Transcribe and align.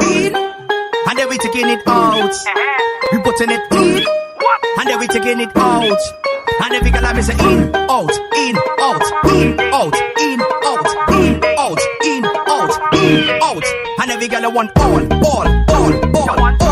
In, 0.00 0.34
and 0.34 1.18
then 1.18 1.28
we 1.28 1.38
taking 1.38 1.68
it 1.68 1.86
out. 1.86 2.34
We 3.12 3.18
putting 3.22 3.50
it 3.50 3.72
in, 3.72 4.06
and 4.78 4.88
then 4.88 4.98
we 4.98 5.06
taking 5.06 5.40
it 5.40 5.56
out. 5.56 5.98
And 6.60 6.74
every 6.74 6.90
girl 6.90 7.06
I 7.06 7.20
say 7.20 7.34
in, 7.34 7.74
out, 7.74 8.10
in, 8.36 8.56
out, 8.80 9.02
in, 9.30 9.60
out, 9.60 9.94
in, 10.18 10.40
out, 10.42 10.88
in, 11.12 11.44
out, 11.44 11.80
in, 12.04 12.24
out, 12.26 12.94
in, 12.94 13.42
out. 13.42 13.64
And 14.00 14.10
every 14.10 14.26
girl 14.28 14.44
I 14.44 14.48
want 14.48 14.72
all, 14.76 15.00
all, 15.24 15.46
all, 15.70 15.92
all, 16.16 16.30
all, 16.30 16.56
all, 16.60 16.67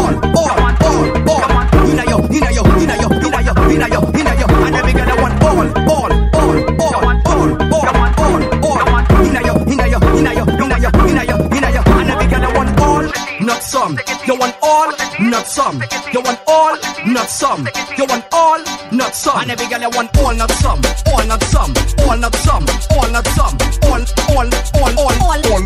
not 15.46 15.52
some. 15.52 15.82
You 16.12 16.20
want 16.22 16.40
all, 16.48 16.76
not 17.06 17.30
some. 17.30 17.68
You 17.96 18.04
want 18.06 18.24
all, 18.32 18.58
not 18.90 19.14
some. 19.14 19.38
And 19.42 19.50
every 19.50 19.68
girl 19.68 19.84
I 19.84 19.88
want 19.88 20.16
all, 20.18 20.34
not 20.34 20.50
some. 20.50 20.80
All, 21.06 21.24
not 21.26 21.42
some. 21.44 21.72
All, 22.02 22.18
not 22.18 22.34
some. 22.34 22.66
All, 22.90 23.08
not 23.10 23.26
some. 23.26 23.54
All, 23.86 24.02
all, 24.26 24.50
all, 24.98 25.14
all, 25.22 25.38
all, 25.46 25.62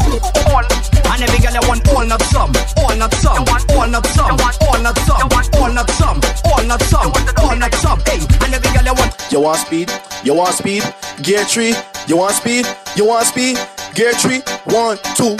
all. 0.53 0.65
And 1.11 1.23
every 1.23 1.39
girl 1.41 1.57
I 1.57 1.67
want 1.67 1.89
all, 1.89 2.05
not 2.05 2.23
some. 2.23 2.53
All, 2.77 2.97
not 2.97 3.15
some. 3.15 3.45
All, 3.73 3.89
not 3.89 4.07
some. 4.07 4.37
All, 4.69 4.83
not 4.83 4.99
some. 4.99 5.29
All, 5.57 5.73
not 5.73 5.91
some. 5.91 6.21
All, 6.45 6.65
not 6.65 6.83
some. 6.83 7.13
All, 7.41 7.57
not 7.57 7.75
some. 7.75 8.01
Hey, 8.01 8.21
and 8.45 8.53
every 8.53 8.71
girl 8.77 8.89
I 8.89 8.93
want. 8.93 9.17
You 9.33 9.41
want 9.41 9.61
speed? 9.61 9.91
You 10.25 10.35
want 10.35 10.55
speed? 10.55 10.83
Gear 11.23 11.45
three. 11.45 11.75
You 12.07 12.19
want 12.19 12.35
speed? 12.35 12.67
You 12.97 13.07
want 13.07 13.27
speed? 13.27 13.57
Gear 13.95 14.13
three. 14.13 14.43
One, 14.67 14.99
two. 15.17 15.37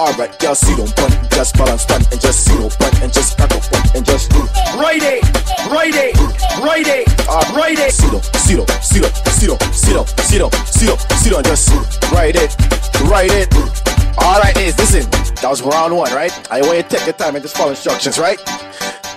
Alright, 0.00 0.42
y'all 0.42 0.54
see 0.54 0.74
don't 0.76 0.96
punt, 0.96 1.12
just 1.30 1.54
balance 1.58 1.84
punt 1.84 2.10
and 2.10 2.18
just 2.18 2.46
see 2.46 2.56
don't 2.56 2.72
punt 2.78 3.02
and 3.02 3.12
just 3.12 3.38
up 3.38 3.50
punt 3.50 3.94
and 3.94 4.02
just 4.02 4.30
do. 4.30 4.40
Right 4.80 5.02
it, 5.02 5.22
right 5.68 5.92
it, 5.92 6.16
right 6.64 6.86
it, 6.86 7.06
right 7.52 7.78
it. 7.78 7.92
See 7.92 8.08
don't, 8.08 8.24
see 8.24 8.56
don't, 8.56 8.70
see 8.82 9.00
don't, 9.00 9.14
see 9.28 9.46
don't, 9.46 9.60
see 9.74 9.92
don't, 9.92 10.08
see 10.24 10.38
don't, 10.38 10.54
see 10.72 10.86
don't, 10.86 11.00
see 11.04 11.30
just 11.44 12.12
write 12.12 12.34
it, 12.34 12.56
write 13.10 13.30
it. 13.30 13.52
Alright, 14.16 14.56
is 14.56 14.78
listen. 14.78 15.04
That 15.42 15.50
was 15.50 15.60
round 15.60 15.94
one, 15.94 16.10
right? 16.14 16.32
I 16.50 16.62
want 16.62 16.78
you 16.78 16.82
to 16.82 16.88
take 16.88 17.04
your 17.04 17.12
time 17.12 17.36
and 17.36 17.42
just 17.44 17.54
follow 17.54 17.70
instructions, 17.72 18.18
right? 18.18 18.40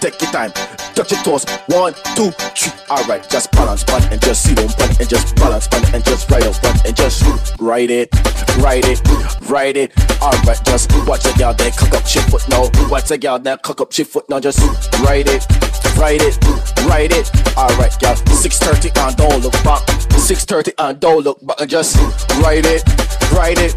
Take 0.04 0.22
your 0.22 0.32
time. 0.32 0.52
Touch 0.96 1.14
your 1.14 1.24
toes. 1.24 1.46
One, 1.68 1.94
two, 2.14 2.30
three. 2.32 2.74
Alright, 2.90 3.30
just 3.30 3.50
balance 3.54 3.86
punt 3.86 4.04
and 4.12 4.22
just 4.22 4.44
see 4.44 4.54
don't 4.54 4.76
punt 4.76 5.00
and 5.00 5.08
just 5.08 5.34
balance 5.38 5.66
punt 5.70 5.94
and 5.94 6.04
just 6.04 6.30
write 6.30 6.44
up 6.44 6.62
punt 6.62 6.84
and 6.86 6.94
just 6.94 7.24
write 7.58 7.90
it, 7.90 8.10
write 8.58 8.84
it, 8.86 9.00
write 9.48 9.78
it. 9.78 9.94
Alright, 10.22 10.60
just 10.66 10.92
watch 11.08 11.24
a 11.24 11.32
girl 11.40 11.54
that 11.54 11.78
cock 11.78 11.94
up 11.94 12.06
she 12.06 12.20
foot 12.20 12.44
now. 12.50 12.70
Watch 12.90 13.12
a 13.12 13.18
girl 13.18 13.40
that 13.40 13.62
cock 13.62 13.80
up 13.80 13.94
she 13.94 14.04
foot 14.04 14.30
now. 14.30 14.42
Just 14.42 14.60
write 15.00 15.30
it, 15.30 15.48
write 15.96 16.22
it, 16.22 16.36
write 16.84 17.14
it. 17.14 17.32
Alright, 17.56 17.98
girl. 18.02 18.16
6:30 18.28 18.92
and 19.08 19.16
don't 19.16 19.42
look 19.42 19.54
back. 19.64 19.88
6:30 20.20 20.74
and 20.80 21.00
don't 21.00 21.24
look 21.24 21.40
back 21.48 21.62
and 21.62 21.70
just 21.70 21.96
write 22.44 22.66
it, 22.66 22.84
write 23.32 23.58
it, 23.58 23.74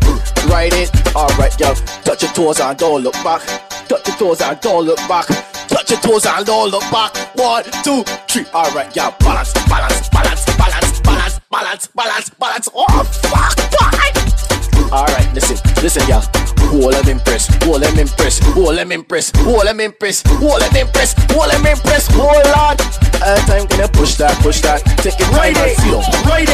write 0.50 0.72
it. 0.72 0.90
Alright, 1.14 1.56
girl. 1.56 1.76
Touch 2.02 2.24
your 2.24 2.32
toes 2.32 2.58
and 2.58 2.76
don't 2.76 3.04
look 3.04 3.14
back. 3.22 3.42
Touch 3.86 4.08
your 4.08 4.16
toes 4.16 4.40
and 4.40 4.60
don't 4.60 4.86
look 4.86 4.98
back. 5.06 5.55
Touch 5.68 5.90
your 5.90 6.00
toes 6.00 6.26
and 6.26 6.46
don't 6.46 6.70
look 6.70 6.82
back. 6.90 7.14
One, 7.36 7.64
two, 7.84 8.02
three. 8.28 8.46
Alright, 8.54 8.94
yeah. 8.96 9.10
Balance, 9.20 9.52
balance, 9.68 10.08
balance, 10.08 10.48
balance, 10.56 11.00
balance, 11.00 11.40
balance, 11.50 11.88
balance, 11.88 12.30
balance. 12.30 12.68
Oh, 12.74 13.04
fuck, 13.04 13.58
fuck. 13.72 14.92
Alright, 14.92 15.34
listen, 15.34 15.58
listen, 15.82 16.02
yeah. 16.08 16.22
Hold 16.70 16.94
them 16.94 17.08
impress, 17.08 17.46
hold 17.64 17.82
them 17.82 17.98
impress, 17.98 18.38
hold 18.54 18.76
them 18.76 18.90
impress, 18.92 19.30
hold 19.36 19.66
them 19.66 19.80
impress, 19.80 20.22
hold 20.26 20.60
them 20.60 20.76
impress, 20.76 21.14
hold 21.30 21.50
them 21.50 21.66
impress, 21.66 22.06
hold 22.10 22.46
on. 22.54 22.76
Every 23.22 23.44
time 23.46 23.66
gonna 23.66 23.88
push 23.88 24.14
that, 24.16 24.36
push 24.42 24.60
that. 24.62 24.82
Take 24.98 25.14
it 25.18 25.28
right 25.30 25.54
Right 25.54 25.56
and 25.56 25.70
it, 25.70 25.78
see 25.78 25.90
them. 25.90 26.02
right 26.26 26.48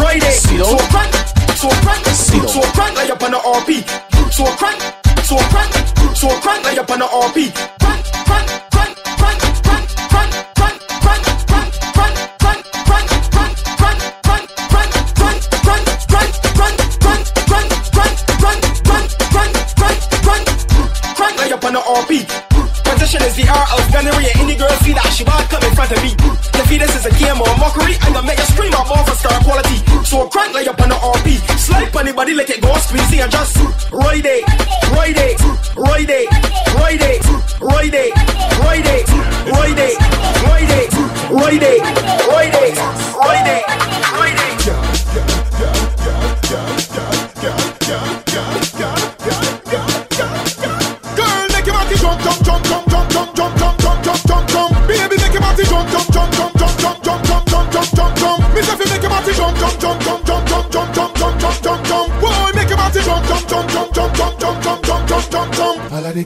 right 0.00 0.22
it. 0.22 0.36
See 0.36 0.58
So 0.58 0.76
crank, 0.92 1.12
so 1.56 1.68
crank, 1.84 2.04
so 2.48 2.60
crank 2.76 2.96
like 2.96 3.10
up 3.10 3.22
on 3.22 3.32
the 3.32 3.40
RP. 3.40 3.84
So 4.32 4.44
crank, 4.56 4.80
so 5.24 5.36
crank, 5.52 5.72
so 6.16 6.28
crank 6.40 6.64
like 6.64 6.78
up 6.78 6.90
on 6.90 6.98
the 7.00 7.08
RP. 7.08 7.52
Crank, 7.80 8.04
Adi 32.28 32.36
leke 32.36 32.57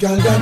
gelden 0.02 0.41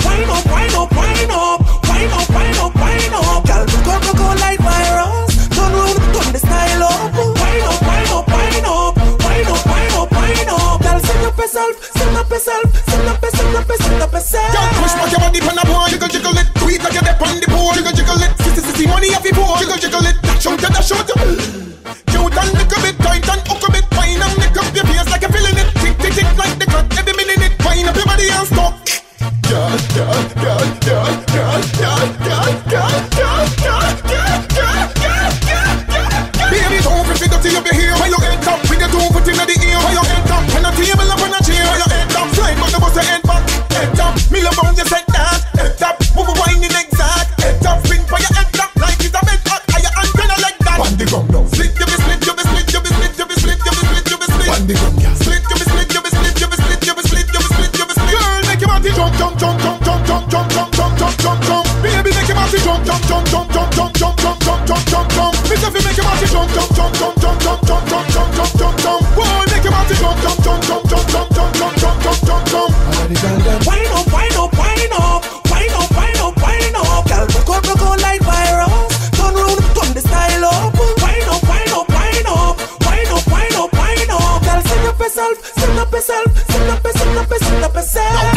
up 85.78 85.92
yourself, 85.92 86.37
send 86.50 86.70
up 86.70 86.84
yourself, 86.84 87.10
send 87.10 87.19
up, 87.19 87.31
up, 87.31 87.38
send 87.38 87.64
up 87.64 87.75
yourself. 87.75 88.34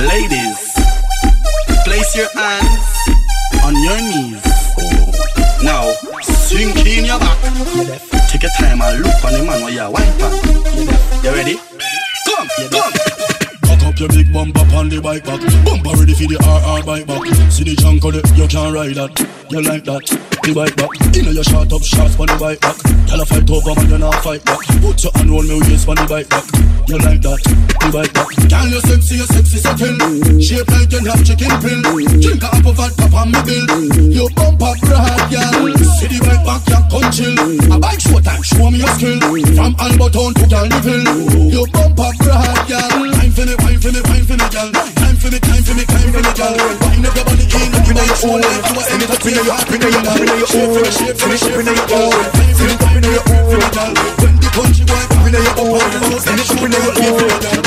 Ladies, 0.00 0.74
place 1.84 2.16
your 2.16 2.28
hands 2.34 2.96
on 3.64 3.74
your 3.82 4.00
knees. 4.00 4.44
Now, 5.62 5.90
sink 6.22 6.86
in 6.86 7.04
your 7.04 7.18
back. 7.18 7.38
Take 8.30 8.42
your 8.42 8.52
time 8.58 8.80
and 8.80 9.02
look 9.02 9.24
on 9.24 9.32
the 9.32 9.42
man 9.44 9.60
while 9.62 9.70
you're 9.70 9.90
white 9.90 11.24
You 11.24 11.30
ready? 11.32 11.56
come, 12.26 12.48
come. 12.70 13.37
Your 13.98 14.06
big 14.10 14.32
bumper 14.32 14.62
on 14.78 14.88
the 14.88 15.02
bike 15.02 15.26
back. 15.26 15.42
Bumper 15.66 15.90
ready 15.98 16.14
for 16.14 16.30
the 16.30 16.38
RR 16.38 16.86
bike 16.86 17.02
back. 17.10 17.18
See 17.50 17.66
the 17.66 17.74
junk 17.74 18.04
on 18.06 18.14
it, 18.14 18.22
you 18.38 18.46
can't 18.46 18.70
ride 18.70 18.94
that. 18.94 19.10
You 19.50 19.58
like 19.58 19.82
that? 19.90 20.06
The 20.46 20.54
bike 20.54 20.78
back. 20.78 20.94
You 21.10 21.26
know 21.26 21.34
you 21.34 21.42
shot 21.42 21.66
up 21.74 21.82
shots 21.82 22.14
on 22.14 22.30
the 22.30 22.38
bike 22.38 22.62
back. 22.62 22.78
Tell 23.10 23.18
a 23.18 23.26
fight 23.26 23.50
over, 23.50 23.74
man, 23.74 23.90
you 23.90 23.98
not 23.98 24.14
fight 24.22 24.38
back. 24.46 24.62
Put 24.78 25.02
your 25.02 25.10
hand 25.18 25.34
on 25.34 25.50
me 25.50 25.58
waist 25.66 25.90
on 25.90 25.98
the 25.98 26.06
bike 26.06 26.30
back. 26.30 26.46
You 26.86 26.94
like 27.02 27.26
that? 27.26 27.42
The 27.42 27.88
bike 27.90 28.14
back. 28.14 28.30
Girl, 28.46 28.66
you 28.70 28.80
sexy, 28.86 29.18
you 29.18 29.26
sexy 29.34 29.58
settle. 29.58 29.98
Shape 30.38 30.70
like 30.70 30.94
you 30.94 31.02
have 31.02 31.22
chicken 31.26 31.50
pill. 31.58 31.82
Drink 32.22 32.46
a 32.46 32.48
apple 32.54 32.78
vodka 32.78 33.10
on 33.10 33.34
me 33.34 33.40
bill. 33.42 33.66
You 34.14 34.30
bump 34.38 34.62
up 34.62 34.78
broad, 34.78 35.26
girl. 35.26 35.74
See 35.98 36.06
the 36.06 36.22
bike 36.22 36.46
back, 36.46 36.62
you 36.70 36.80
come 36.86 37.10
chill. 37.10 37.34
A 37.74 37.76
bike 37.82 37.98
show 37.98 38.22
time, 38.22 38.46
show 38.46 38.70
me 38.70 38.78
your 38.78 38.94
skill. 38.94 39.18
From 39.58 39.74
Alberton 39.82 40.38
to 40.38 40.44
Galneville. 40.46 41.50
You 41.50 41.66
bump 41.74 41.98
up 41.98 42.14
broad, 42.22 42.62
girl. 42.70 43.10
Time 43.10 43.32
for 43.34 43.42
me, 43.42 43.58
wine 43.58 43.80
for 43.88 43.94
me, 43.94 44.00
wine 44.04 44.24
for 44.28 44.36
me, 44.36 44.46
girl. 44.52 44.68
Time 44.68 45.16
for 45.16 45.30
me, 45.32 45.38
time 45.40 45.62
for 45.64 45.74
me, 45.74 45.84
time 45.88 46.10
for 46.12 46.20
me, 46.20 46.32
girl. 46.36 46.56
Wine 46.84 47.06
up 47.08 47.16
your 47.16 47.24
body 47.24 47.44
in, 47.48 47.72
up 47.72 47.88
your 47.88 48.04
own 48.28 48.44
are 48.44 48.60
anything, 48.92 49.16
up 49.16 49.24
in 49.24 49.32
your, 49.32 49.48
up 49.48 49.72
in 49.72 49.80
your, 49.80 50.04
up 50.04 50.20
in 50.20 50.28
your 50.28 50.48
own. 50.48 50.84
Shape 50.92 51.16
for 51.16 51.28
me, 51.28 51.36
shape 51.36 51.56
for 51.56 51.64
me, 51.64 51.72
in 51.72 51.78
your 51.78 51.88
own. 51.96 52.12
Feel 52.58 52.68
it 52.68 52.82
up 52.84 52.92
in 52.92 53.04
your 53.08 53.24
own, 53.32 53.64
girl. 53.72 53.92
When 54.20 54.34
the 54.36 54.48
country 54.52 54.84
boy 54.84 55.04
up 55.08 55.24
in 55.24 55.32
your 55.32 55.54
own, 55.56 55.80
and 55.80 56.36
it's 56.36 56.52
up 56.52 56.60
in 56.60 56.72
your 56.72 56.84
own, 56.84 57.32
girl. 57.40 57.64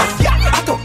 Ato, 0.52 0.76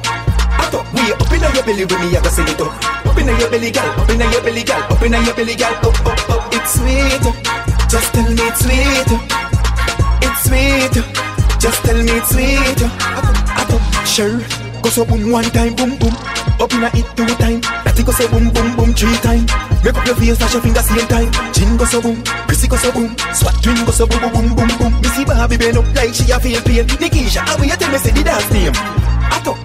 ato, 0.56 0.78
we 0.96 1.04
up 1.12 1.32
in 1.32 1.42
your 1.44 1.64
belly 1.66 1.84
with 1.84 2.00
me, 2.00 2.08
I 2.16 2.20
go 2.24 2.30
sing 2.32 2.48
it 2.48 2.60
up. 2.60 2.72
Up 3.04 3.18
in 3.18 3.28
your 3.28 3.50
belly, 3.50 3.70
girl, 3.70 3.90
up 3.92 4.08
in 4.08 4.20
your 4.20 4.40
belly, 4.40 4.64
girl, 4.64 4.82
up 4.88 5.02
in 5.04 5.12
your 5.12 5.34
belly, 5.36 5.54
girl, 5.56 5.74
up, 5.84 6.06
up, 6.06 6.30
up. 6.32 6.54
It's 6.56 6.80
sweet, 6.80 7.24
just 7.92 8.08
tell 8.14 8.24
me 8.24 8.40
it's 8.40 8.60
sweet. 8.64 9.10
It's 10.24 10.40
sweet, 10.48 10.94
just 11.60 11.80
tell 11.84 12.00
me 12.00 12.14
it's 12.16 12.30
sweet. 12.32 12.80
Ato, 13.04 13.30
ato, 13.60 13.76
sure. 14.06 14.65
Go 14.86 15.02
so 15.02 15.04
boom 15.04 15.32
one 15.34 15.42
time, 15.50 15.74
boom 15.74 15.98
boom. 15.98 16.14
Up 16.62 16.70
in 16.70 16.86
a 16.86 16.86
it 16.94 17.10
two 17.18 17.26
time. 17.42 17.58
That 17.82 17.98
go 18.06 18.14
say 18.14 18.30
boom 18.30 18.54
boom 18.54 18.70
boom 18.78 18.94
three 18.94 19.18
time. 19.18 19.42
Make 19.82 19.98
up 19.98 20.06
your 20.06 20.14
face, 20.14 20.38
flash 20.38 20.54
your 20.54 20.62
finger 20.62 20.78
same 20.78 21.10
time. 21.10 21.26
Chin 21.50 21.74
go 21.74 21.82
so 21.90 21.98
boom, 21.98 22.22
Prissy 22.46 22.70
go 22.70 22.78
so 22.78 22.94
boom. 22.94 23.10
Swat 23.34 23.58
twin 23.66 23.82
go 23.82 23.90
so 23.90 24.06
boom 24.06 24.22
boom 24.30 24.54
boom 24.54 24.70
boom. 24.78 24.94
Missy 25.02 25.26
Barbie 25.26 25.58
bend 25.58 25.74
up 25.74 25.90
like 25.90 26.14
she 26.14 26.30
a 26.30 26.38
feel 26.38 26.62
pain. 26.62 26.86
Nikisha, 27.02 27.42
how 27.42 27.58
you 27.58 27.74
tell 27.74 27.90
me 27.90 27.98
say 27.98 28.14
the 28.14 28.22
dance 28.22 28.46
name? 28.54 28.78
Ato, 29.34 29.58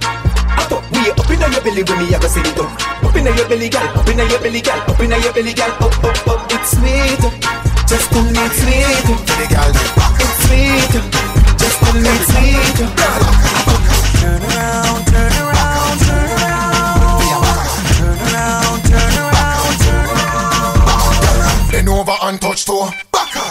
ato, 0.58 0.82
we 0.90 1.14
up 1.14 1.30
in 1.30 1.38
your 1.54 1.62
belly 1.70 1.86
when 1.86 2.02
me 2.02 2.06
I 2.10 2.18
go 2.18 2.26
say 2.26 2.42
it 2.42 2.58
up. 2.58 2.74
Up 3.06 3.14
in 3.14 3.30
your 3.30 3.46
belly, 3.46 3.70
girl. 3.70 3.94
Up 3.94 4.10
in 4.10 4.18
your 4.18 4.42
belly, 4.42 4.62
girl. 4.66 4.82
Up 4.90 5.02
in 5.06 5.14
your 5.22 5.34
belly, 5.38 5.54
girl. 5.54 5.70
Up, 5.86 6.02
up, 6.02 6.18
up. 6.34 6.50
It's 6.50 6.74
sweet. 6.74 7.22
Just 7.86 8.10
me 8.10 8.42
it's 8.42 8.58
sweet. 8.58 9.06
It's 10.18 10.34
sweet. 10.50 10.98
Just 11.62 11.78
me 11.94 12.10
it's 12.10 12.26
sweet. 12.26 13.81
Turn 14.22 14.38
around, 14.38 15.02
turn 15.10 15.34
around, 15.34 15.98
turn 16.06 16.30
around. 16.30 17.18
Turn 17.98 18.22
around, 18.22 18.78
turn 18.86 19.14
around, 19.18 19.76
turn 19.82 20.06
around. 20.14 21.72
Bend 21.72 21.90
over 21.90 22.18
and 22.22 22.38
touch 22.38 22.66
toe. 22.70 22.94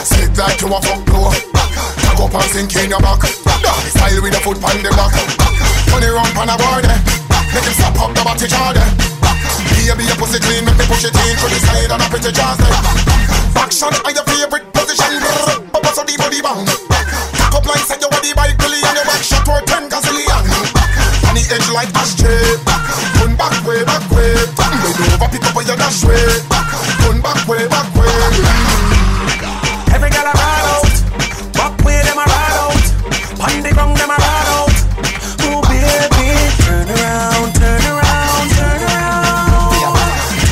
Slip 0.06 0.30
like 0.38 0.60
you 0.62 0.70
a 0.70 0.78
fuck 0.80 1.02
blow. 1.04 1.34
Tag 1.34 2.20
up 2.22 2.34
and 2.38 2.50
sink 2.54 2.70
in 2.78 2.90
your 2.90 3.02
back. 3.02 3.18
Doggy 3.18 3.90
style 3.90 4.22
with 4.22 4.38
a 4.38 4.40
foot 4.46 4.62
on 4.62 4.78
the 4.78 4.90
back. 4.94 5.10
Turn 5.90 6.06
it 6.06 6.14
round 6.14 6.38
on 6.38 6.48
a 6.48 6.56
board. 6.56 6.86
Make 6.86 7.66
him 7.66 7.74
stop 7.74 7.98
up 7.98 8.14
the 8.14 8.22
body 8.22 8.46
jar. 8.46 8.78
Baby, 9.90 10.06
your 10.06 10.14
pussy 10.22 10.38
clean, 10.38 10.62
make 10.64 10.78
me 10.78 10.86
push 10.86 11.02
it 11.02 11.10
in 11.18 11.34
to 11.34 11.46
the 11.50 11.58
side 11.66 11.90
and 11.90 11.98
a. 11.98 12.62
Back 13.54 13.72
shot 13.72 13.98
are 14.06 14.12
your 14.14 14.22
favorite 14.22 14.70
position. 14.72 15.18
Papa 15.74 15.90
so 15.90 16.06
the 16.06 16.14
body 16.14 16.40
bang. 16.40 16.62
Cock 17.34 17.58
up 17.58 17.66
like 17.66 17.82
say 17.90 17.98
you 17.98 18.06
are 18.06 18.22
the 18.22 18.32
bike 18.38 18.56
billion. 18.56 18.94
Your 18.94 19.04
back 19.04 19.22
shot 19.26 19.42
worth 19.48 19.66
ten 19.66 19.90
gazillion. 19.90 20.29
On 21.50 21.56
edge 21.56 21.70
like 21.72 21.88
ashtray. 21.94 22.56
Turn 23.18 23.34
back 23.34 23.66
way, 23.66 23.82
back 23.82 24.08
way. 24.12 24.32
Bend 24.54 24.84
over, 25.14 25.28
pick 25.32 25.42
up 25.42 25.56
on 25.56 25.66
your 25.66 25.76
dash 25.76 26.04
way. 26.04 26.38
Turn 27.02 27.20
back 27.20 27.48
way, 27.48 27.66
back 27.66 27.92
way. 27.96 28.06
Every 29.90 30.10
girl 30.10 30.26
a 30.26 30.30
ride 30.30 30.64
out, 30.70 30.86
back 31.54 31.82
way 31.82 32.00
them 32.06 32.18
a 32.18 32.22
ride 32.22 32.54
out, 32.54 32.84
pon 33.34 33.62
the 33.62 33.70
ground 33.74 33.96
them 33.98 34.10
a 34.10 34.14
ride 34.14 34.46
out. 34.54 34.70
Oh 35.42 35.60
baby, 35.66 36.38
turn 36.62 36.86
around, 36.86 37.50
turn 37.58 37.82
around, 37.82 38.46
turn 38.54 38.82
around, 38.86 39.74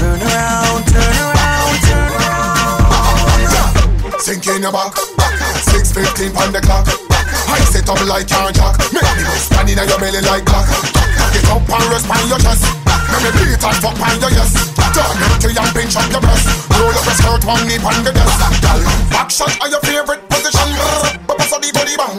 turn 0.03 0.19
around, 0.19 0.83
turn 0.83 1.15
around, 1.23 1.79
turn 1.87 2.11
around. 4.11 4.19
Sink 4.21 4.49
in 4.49 4.63
your 4.63 4.73
back. 4.73 4.95
6.15 5.71 6.35
on 6.35 6.51
the 6.53 6.61
clock. 6.61 6.89
I 7.49 7.61
set 7.71 7.89
up 7.89 8.05
like 8.07 8.29
your 8.31 8.53
jack. 8.53 8.77
Make 8.93 9.17
me 9.17 9.23
go 9.23 9.31
stand 9.39 9.71
in 9.71 9.79
your 9.79 9.99
belly 9.99 10.21
like 10.23 10.48
rest 11.89 12.09
on 12.09 12.23
your 12.29 12.41
chest. 12.41 12.65
Make 13.09 13.23
me 13.25 13.31
beat 13.41 13.65
and 13.65 13.79
fuck 13.81 13.97
on 13.97 14.15
your 14.21 14.33
yes. 14.33 14.53
Turn 14.77 15.17
empty 15.25 15.53
and 15.57 15.73
pinch 15.73 15.97
up 15.97 16.09
your 16.13 16.21
breast. 16.21 16.47
Roll 16.73 16.93
up 16.93 17.05
your 17.05 17.17
skirt, 17.17 17.43
one 17.45 17.65
knee 17.69 17.81
on 17.81 17.97
the 18.05 18.13
desk. 18.13 18.39
Back 19.11 19.31
shot 19.31 19.53
are 19.61 19.69
your 19.69 19.81
favorite 19.81 20.23
position. 20.29 20.69
But 21.27 21.39
pass 21.39 21.53
the 21.53 21.71
body 21.73 21.97
bang. 21.97 22.19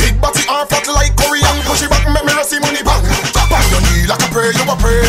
Big 0.00 0.14
body 0.20 0.44
arm 0.48 0.66
fat 0.68 0.86
like 0.88 1.16
Korean. 1.16 1.56
Push 1.64 1.82
it 1.82 1.90
back, 1.90 2.04
make 2.08 2.24
me 2.24 2.32
rest 2.36 2.52
money 2.60 2.82
bang. 2.84 3.04
On 3.52 3.64
your 3.72 3.82
knee 3.88 4.04
like 4.08 4.22
a 4.22 4.28
prayer, 4.32 4.52
you 4.52 4.64
a 4.64 4.76
pray. 4.76 5.04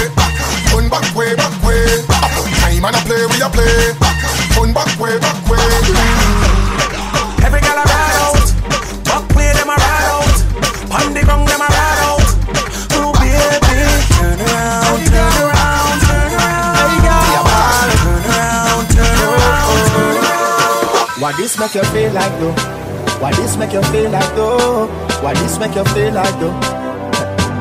Turn 0.71 0.89
back 0.89 1.07
way, 1.15 1.35
back 1.35 1.55
way. 1.63 2.03
Time 2.63 2.85
and 2.85 2.95
a 2.95 3.01
play, 3.07 3.23
we 3.27 3.37
a 3.43 3.49
play. 3.49 3.92
Make 21.63 21.75
you 21.75 21.83
feel 21.91 22.11
like 22.11 22.39
though? 22.39 22.51
What 23.21 23.35
this 23.35 23.55
make 23.55 23.71
you 23.71 23.81
feel 23.83 24.09
like 24.11 24.35
though? 24.35 24.87
What 25.23 25.35
this 25.37 25.57
make 25.59 25.75
you 25.75 25.85
feel 25.95 26.13
like 26.13 26.35
though? 26.39 26.51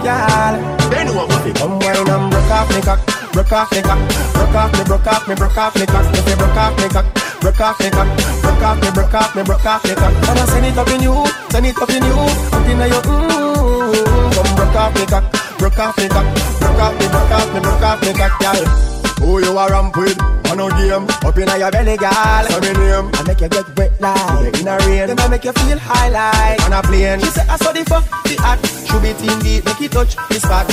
Girl, 0.02 0.54
bend 0.90 1.08
over 1.10 1.38
fi 1.44 1.52
come 1.54 1.78
wine 1.78 2.10
and 2.10 2.30
broke 2.32 2.50
off 2.50 2.68
me 2.74 2.80
cock, 2.82 3.00
broke 3.32 3.52
off 3.52 3.70
me 3.70 3.80
cock, 3.82 4.00
broke 4.34 4.54
off 4.58 4.72
me, 4.76 4.84
broke 4.84 5.06
off 5.06 5.28
me, 5.28 5.34
broke 5.36 5.56
off 5.56 5.74
me 5.78 5.86
cock. 5.86 6.06
If 6.18 6.28
you 6.28 6.36
broke 6.36 6.56
off 6.56 6.76
me 6.78 6.88
cock, 6.88 7.06
broke 7.40 7.60
off 7.60 7.78
me 7.78 7.90
cock, 7.90 8.08
broke 8.42 8.62
off 8.62 8.82
me, 8.82 8.90
broke 8.90 9.14
off 9.14 9.36
me, 9.36 9.42
broke 9.44 9.66
off 9.66 9.84
me 9.84 9.94
cock. 9.94 10.14
And 10.28 10.38
I 10.38 10.44
send 10.46 10.66
it 10.66 10.76
up 10.76 10.88
in 10.88 11.02
you, 11.02 11.14
send 11.50 11.66
it 11.66 11.78
up 11.78 11.90
in 11.90 12.02
you, 12.02 12.18
up 12.58 12.66
in 12.66 12.78
your 12.78 13.02
mmm. 13.02 13.41
Come 14.34 14.54
broke 14.56 14.76
off 14.76 14.94
me 14.94 15.06
cock, 15.06 15.24
broke 15.58 15.78
off 15.78 15.96
me 15.98 16.08
cock, 16.08 16.26
broke 16.60 16.80
off 16.80 16.94
me, 16.98 17.06
broke 17.08 17.30
off 17.30 17.54
me, 17.54 17.60
broke 17.60 17.82
off 17.82 18.00
me 18.02 18.12
cock, 18.12 18.34
girl. 18.40 18.92
Who 19.22 19.38
you 19.38 19.56
a 19.56 19.70
ramp 19.70 19.96
with? 19.96 20.18
On 20.50 20.60
a 20.60 20.68
game, 20.76 21.06
up 21.08 21.38
in 21.38 21.48
your 21.60 21.70
belly, 21.70 21.96
girl. 21.96 22.44
Say 22.44 22.60
me 22.60 22.72
name. 22.76 23.08
I 23.14 23.22
make 23.26 23.40
you 23.40 23.48
get 23.48 23.78
wet 23.78 24.00
like 24.00 24.60
in 24.60 24.68
a 24.68 24.76
rain. 24.84 25.06
Then 25.06 25.20
I 25.20 25.28
make 25.28 25.44
you 25.44 25.52
feel 25.52 25.78
high 25.78 26.10
like 26.10 26.60
on 26.66 26.72
a 26.72 26.82
plane. 26.82 27.20
She 27.20 27.26
say 27.26 27.46
I 27.48 27.56
saw 27.56 27.72
the 27.72 27.84
fuck, 27.84 28.04
the 28.24 28.36
act. 28.42 28.66
Should 28.84 29.00
be 29.00 29.14
team 29.14 29.38
deep, 29.40 29.64
make 29.64 29.80
it 29.80 29.92
touch 29.92 30.16
the 30.16 30.36
spot. 30.42 30.66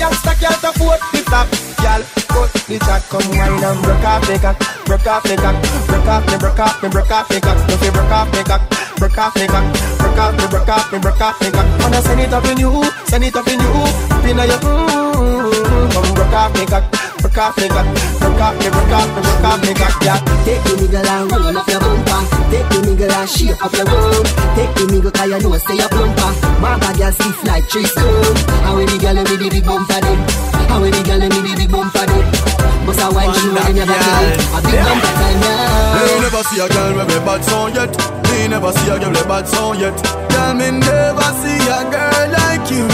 Youngster 0.00 0.34
can't 0.40 0.64
afford 0.64 1.00
the 1.12 1.20
flap. 1.28 1.46
Girl, 1.78 2.02
cut 2.26 2.52
the 2.66 2.78
chat, 2.80 3.02
come 3.12 3.28
wine 3.30 3.62
and 3.62 3.82
broke 3.84 4.04
off 4.04 4.26
the 4.26 4.38
cock, 4.40 4.56
broke 4.86 5.06
off 5.06 5.22
the 5.22 5.36
cock, 5.36 5.56
broke 5.86 6.08
off 6.08 6.24
me, 6.26 6.36
broke 6.38 6.58
off 6.58 6.82
me, 6.82 6.88
broke 6.88 7.10
off 7.10 7.28
the 7.28 7.40
cock. 7.40 7.58
If 7.68 7.84
you 7.84 7.92
broke 7.92 8.10
off 8.10 8.32
the 8.32 8.42
cock, 8.44 8.62
broke 9.00 9.16
off 9.16 9.32
the 9.32 9.46
cock, 9.48 9.64
broke 9.96 10.20
off 10.20 10.36
me, 10.36 10.44
broke 10.52 10.68
off 10.68 10.92
me, 10.92 10.98
broke 11.00 11.20
off 11.20 11.38
the 11.40 11.50
cock. 11.50 11.64
I 11.64 12.00
send 12.04 12.20
it 12.20 12.32
up 12.36 12.44
in 12.44 12.60
you, 12.60 12.84
send 13.08 13.24
it 13.24 13.34
up 13.34 13.48
in 13.48 13.56
you, 13.56 13.72
up 14.12 14.24
in 14.28 14.36
your 14.36 14.60
mmm. 14.60 15.88
Come 15.88 16.12
broke 16.12 16.36
off 16.36 16.52
the 16.52 16.68
cock, 16.68 16.84
broke 17.24 17.38
off 17.40 17.56
the 17.56 17.66
cock, 17.72 17.88
broke 18.20 18.44
off 18.44 18.54
me, 18.60 18.68
broke 18.68 18.92
off 18.92 19.08
me, 19.16 19.20
broke 19.24 19.48
off 19.48 19.60
the 19.64 19.72
cock, 19.72 19.96
yeah. 20.04 20.20
Take 20.44 20.62
the 20.68 20.72
nigga 20.76 21.00
and 21.00 21.32
roll 21.32 21.56
up 21.56 21.66
your 21.66 21.80
bumper. 21.80 22.20
Take 22.52 22.68
the 22.68 22.78
nigga 22.84 23.08
and 23.08 23.28
shape 23.32 23.64
up 23.64 23.72
your 23.72 23.88
road. 23.88 24.26
Take 24.52 24.72
the 24.76 24.84
nigga 24.92 25.10
cause 25.16 25.28
you 25.32 25.40
know 25.48 25.56
stay 25.56 25.80
a 25.80 25.88
plumper. 25.88 26.30
My 26.60 26.76
bag 26.76 26.98
girl 27.00 27.12
stiff 27.16 27.40
like 27.48 27.66
tree 27.72 27.88
stone. 27.88 28.36
How 28.68 28.76
we 28.76 28.84
the 28.84 29.00
girl 29.00 29.16
with 29.16 29.32
the 29.32 29.48
big 29.48 29.64
bumper 29.64 29.96
them? 29.96 30.20
How 30.68 30.82
we 30.84 30.92
the 30.92 31.00
girl 31.08 31.24
with 31.24 31.32
the 31.32 31.56
big 31.56 31.72
bumper 31.72 32.04
them? 32.04 32.49
Bust 32.90 33.06
a 33.06 33.14
wine 33.14 33.30
she 33.38 33.46
know 33.46 33.54
never 33.54 33.70
get 33.70 33.86
it. 33.86 34.42
A 34.50 34.58
big 34.66 34.82
bumper 34.82 35.12
time 35.14 35.38
Me 35.38 35.46
now. 35.46 36.26
never 36.26 36.42
see 36.42 36.58
a 36.58 36.66
girl 36.66 36.90
with 36.98 37.14
a 37.14 37.20
bad 37.22 37.42
song 37.46 37.70
yet. 37.70 37.92
Me 38.26 38.48
never 38.50 38.72
see 38.74 38.90
a 38.90 38.98
girl 38.98 39.10
with 39.14 39.22
a 39.22 39.28
bad 39.30 39.46
song 39.46 39.78
yet. 39.78 39.94
Girl, 40.26 40.54
me 40.58 40.68
never 40.74 41.28
see 41.38 41.62
a 41.70 41.80
girl 41.86 42.26
like 42.34 42.66
you. 42.66 42.90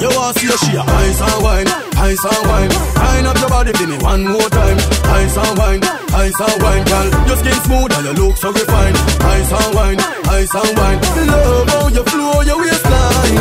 You 0.00 0.08
want 0.16 0.32
see 0.40 0.48
she 0.48 0.72
a 0.76 0.80
ice 0.80 1.20
and 1.20 1.44
wine, 1.44 1.68
ice 2.00 2.24
and 2.24 2.42
wine. 2.48 2.72
Wine 2.96 3.26
up 3.28 3.36
your 3.36 3.50
body 3.52 3.72
for 3.76 3.84
me 3.84 3.98
one 4.00 4.24
more 4.24 4.48
time. 4.48 4.78
Ice 5.12 5.36
and 5.36 5.54
wine, 5.60 5.84
ice 6.16 6.40
and 6.40 6.56
wine, 6.64 6.84
girl. 6.88 7.08
Your 7.28 7.36
skin 7.36 7.60
smooth 7.68 7.92
and 7.92 8.04
your 8.08 8.16
look 8.16 8.36
so 8.40 8.48
refined. 8.48 8.96
Ice 9.28 9.52
and 9.60 9.74
wine, 9.76 10.00
ice 10.24 10.54
and 10.56 10.72
wine. 10.72 10.98
Love 11.28 11.68
how 11.68 11.88
you 11.92 12.04
flow 12.08 12.40
your 12.48 12.56
waistline. 12.64 13.36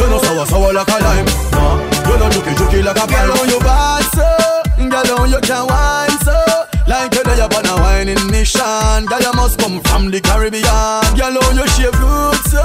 You 0.00 0.06
know 0.08 0.20
sour 0.24 0.46
sour 0.48 0.72
like 0.72 0.88
a 0.88 0.98
lime. 1.04 1.28
Nah, 1.52 1.76
you 2.08 2.14
know 2.16 2.28
juky 2.32 2.52
juky 2.56 2.80
like 2.80 2.96
a 2.96 3.04
girl 3.04 3.36
on 3.36 3.48
your 3.52 3.60
bad. 3.60 4.47
Girl 4.90 5.18
on 5.18 5.30
you 5.30 5.40
can 5.40 5.66
wine 5.66 6.18
so. 6.24 6.38
Like 6.86 7.14
you 7.14 7.22
lay 7.22 7.40
up 7.40 7.54
on 7.54 7.66
a 7.66 7.76
whining 7.82 8.30
mission 8.30 9.04
Girl 9.06 9.20
you 9.20 9.32
must 9.34 9.58
come 9.58 9.80
from 9.82 10.10
the 10.10 10.20
Caribbean 10.20 11.04
Girl 11.16 11.36
on 11.44 11.56
you 11.56 11.68
shape 11.76 11.92
good 11.92 12.40
so 12.48 12.64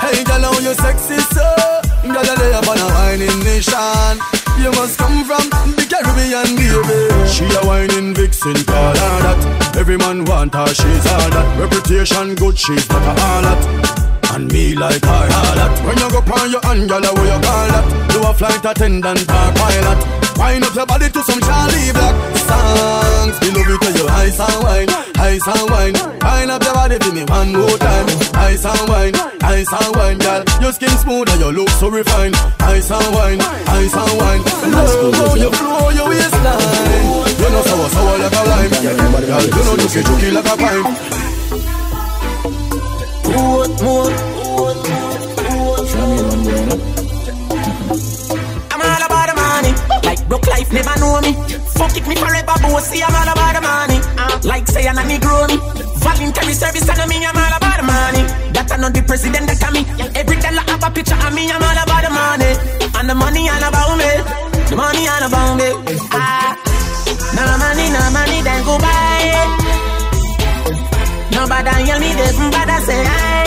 Hey 0.00 0.22
girl 0.24 0.44
on 0.44 0.62
you 0.62 0.74
sexy 0.74 1.18
so 1.32 1.64
nation. 3.54 4.18
You 4.58 4.70
must 4.72 4.98
come 4.98 5.24
from 5.24 5.44
the 5.76 5.84
Caribbean, 5.88 6.56
baby. 6.56 7.00
She 7.28 7.44
a 7.44 7.60
whining 7.66 8.14
vixen, 8.14 8.54
call 8.64 8.94
her 8.94 9.16
that. 9.24 9.76
Every 9.76 9.96
man 9.96 10.24
want 10.24 10.54
her, 10.54 10.66
she's 10.66 11.06
all 11.06 11.30
that. 11.30 11.58
Reputation 11.58 12.34
good, 12.34 12.58
she's 12.58 12.88
not 12.88 13.02
a 13.02 13.14
harlot. 13.20 14.34
And 14.34 14.50
me 14.52 14.74
like 14.74 15.04
her 15.04 15.28
harlot. 15.34 15.72
When 15.86 15.98
you 15.98 16.10
go 16.10 16.20
on 16.34 16.50
your 16.50 16.62
hand, 16.62 16.88
girl, 16.88 17.02
where 17.14 17.30
you 17.32 17.40
call 17.46 17.66
that? 17.72 17.84
You 18.12 18.20
a 18.22 18.34
flight 18.34 18.64
attendant 18.64 19.20
or 19.22 19.52
pilot. 19.54 20.23
Wind 20.38 20.64
up 20.64 20.74
your 20.74 20.86
body 20.86 21.08
to 21.10 21.22
some 21.22 21.40
Charly 21.40 21.92
Black 21.92 22.14
songs. 22.36 23.40
Me 23.40 23.48
love 23.54 23.68
you 23.68 23.78
till 23.78 23.96
you 23.96 24.06
ice 24.08 24.40
and 24.40 24.62
wine, 24.64 24.88
ice 25.18 25.46
and 25.46 25.70
wine. 25.70 25.94
Wind 26.22 26.50
up 26.50 26.62
your 26.62 26.74
body 26.74 26.98
for 26.98 27.12
me 27.12 27.24
one 27.24 27.52
more 27.52 27.78
time. 27.78 28.06
Ice 28.34 28.64
and 28.64 28.88
wine, 28.88 29.14
ice 29.42 29.72
and 29.72 29.96
wine, 29.96 30.18
girl. 30.18 30.44
Your 30.60 30.72
skin 30.72 30.90
smooth 30.98 31.28
and 31.30 31.40
your 31.40 31.52
look 31.52 31.68
so 31.80 31.88
refined. 31.88 32.36
Ice 32.60 32.90
and 32.90 33.14
wine, 33.14 33.40
ice 33.40 33.94
and 33.94 34.18
wine. 34.18 34.42
How 34.74 35.34
you 35.34 35.50
flow 35.50 35.90
your 35.90 36.08
waistline. 36.08 37.24
You 37.38 37.48
know 37.50 37.62
sour 37.62 37.88
sour 37.88 38.18
like 38.18 38.32
a 38.32 38.42
lime, 38.50 38.70
girl. 38.82 39.42
You 39.44 39.62
know 39.64 39.76
juicy 39.76 40.02
juicy 40.02 40.30
like 40.30 40.46
a 40.46 40.56
pine. 40.56 40.84
More, 43.32 43.68
more. 43.82 44.33
Never 50.74 50.96
know 50.98 51.20
me. 51.22 51.32
Fuck 51.78 51.96
it 51.96 52.06
me 52.10 52.14
forever, 52.18 52.56
bossy. 52.66 52.98
I'm 53.02 53.14
all 53.14 53.30
about 53.30 53.54
the 53.54 53.62
money. 53.62 53.98
Uh, 54.18 54.38
like 54.42 54.66
say 54.66 54.86
I'm 54.86 54.98
a 54.98 55.02
negro 55.06 55.46
me. 55.48 55.56
Voluntary 56.02 56.54
service 56.54 56.88
and 56.90 57.08
me. 57.08 57.16
I'm 57.24 57.38
all 57.38 57.54
about 57.56 57.76
the 57.78 57.84
money. 57.86 58.22
That 58.52 58.72
I 58.74 58.76
know 58.82 58.90
the 58.90 59.02
president 59.06 59.46
that 59.46 59.72
me. 59.72 59.82
Every 60.18 60.36
dollar 60.42 60.64
have 60.66 60.82
a 60.82 60.90
picture 60.90 61.14
of 61.14 61.32
me. 61.32 61.46
I'm 61.46 61.62
all 61.62 61.78
about 61.78 62.02
the 62.02 62.10
money. 62.10 62.50
And 62.98 63.06
the 63.08 63.14
money 63.14 63.48
all 63.48 63.64
about 63.64 63.94
me. 64.02 64.10
The 64.68 64.76
money 64.76 65.02
all 65.06 65.24
about 65.30 65.52
me. 65.62 65.68
Ah, 66.10 66.58
no 67.38 67.44
money, 67.62 67.86
no 67.94 68.02
money, 68.10 68.38
then 68.42 68.60
go 68.66 68.74
buy. 68.82 69.14
Nobody 71.34 71.70
hear 71.86 71.98
me, 72.02 72.10
they 72.18 72.30
bother 72.50 72.80
say 72.86 73.02
aye. 73.06 73.43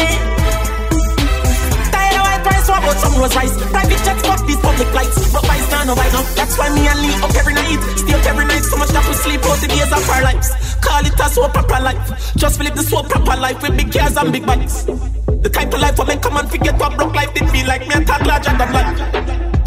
About 2.98 3.14
some 3.14 3.22
rose 3.22 3.36
rice? 3.36 3.56
Private 3.70 4.02
jets, 4.04 4.22
fuck 4.26 4.46
these 4.46 4.60
public 4.60 4.94
lights. 4.94 5.34
But 5.34 5.46
I 5.50 5.86
no 5.86 5.96
right 5.96 6.12
now. 6.14 6.24
That's 6.36 6.58
why 6.58 6.70
me 6.74 6.88
and 6.88 7.00
Lee 7.02 7.14
up 7.22 7.34
every 7.36 7.54
night. 7.54 7.82
Stay 7.96 8.14
up 8.14 8.26
every 8.26 8.46
night, 8.46 8.64
so 8.64 8.78
much 8.78 8.90
that 8.90 9.06
we 9.08 9.14
sleep 9.14 9.42
out 9.46 9.60
the 9.60 9.68
days 9.68 9.92
of 9.92 10.10
our 10.10 10.24
lives. 10.24 10.50
Call 10.82 11.06
it 11.06 11.20
a 11.20 11.30
so 11.30 11.48
proper 11.50 11.80
life. 11.82 12.36
Just 12.36 12.60
live 12.60 12.76
the 12.76 12.84
so 12.84 13.04
proper 13.04 13.38
life 13.40 13.62
with 13.62 13.78
big 13.78 13.92
cars 13.92 14.18
and 14.18 14.32
big 14.32 14.46
bikes. 14.46 14.84
The 14.84 15.50
type 15.50 15.74
of 15.74 15.80
life 15.80 15.96
for 15.96 16.06
me 16.06 16.18
come 16.18 16.38
and 16.38 16.50
forget 16.50 16.78
what 16.80 16.98
broke 16.98 17.14
life 17.14 17.34
did 17.34 17.50
feel 17.50 17.68
like. 17.68 17.88
Me 17.88 17.94
and 17.94 18.08
talk 18.08 18.26
larger 18.26 18.56
than 18.58 18.70
life. 18.74 18.98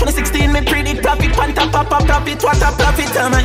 2016, 0.00 0.52
me 0.52 0.60
predict 0.64 1.02
profit, 1.02 1.32
top, 1.34 1.72
pop, 1.72 2.04
profit, 2.04 2.42
what 2.42 2.56
a 2.56 2.70
profit, 2.72 3.16
am 3.16 3.34
I? 3.34 3.44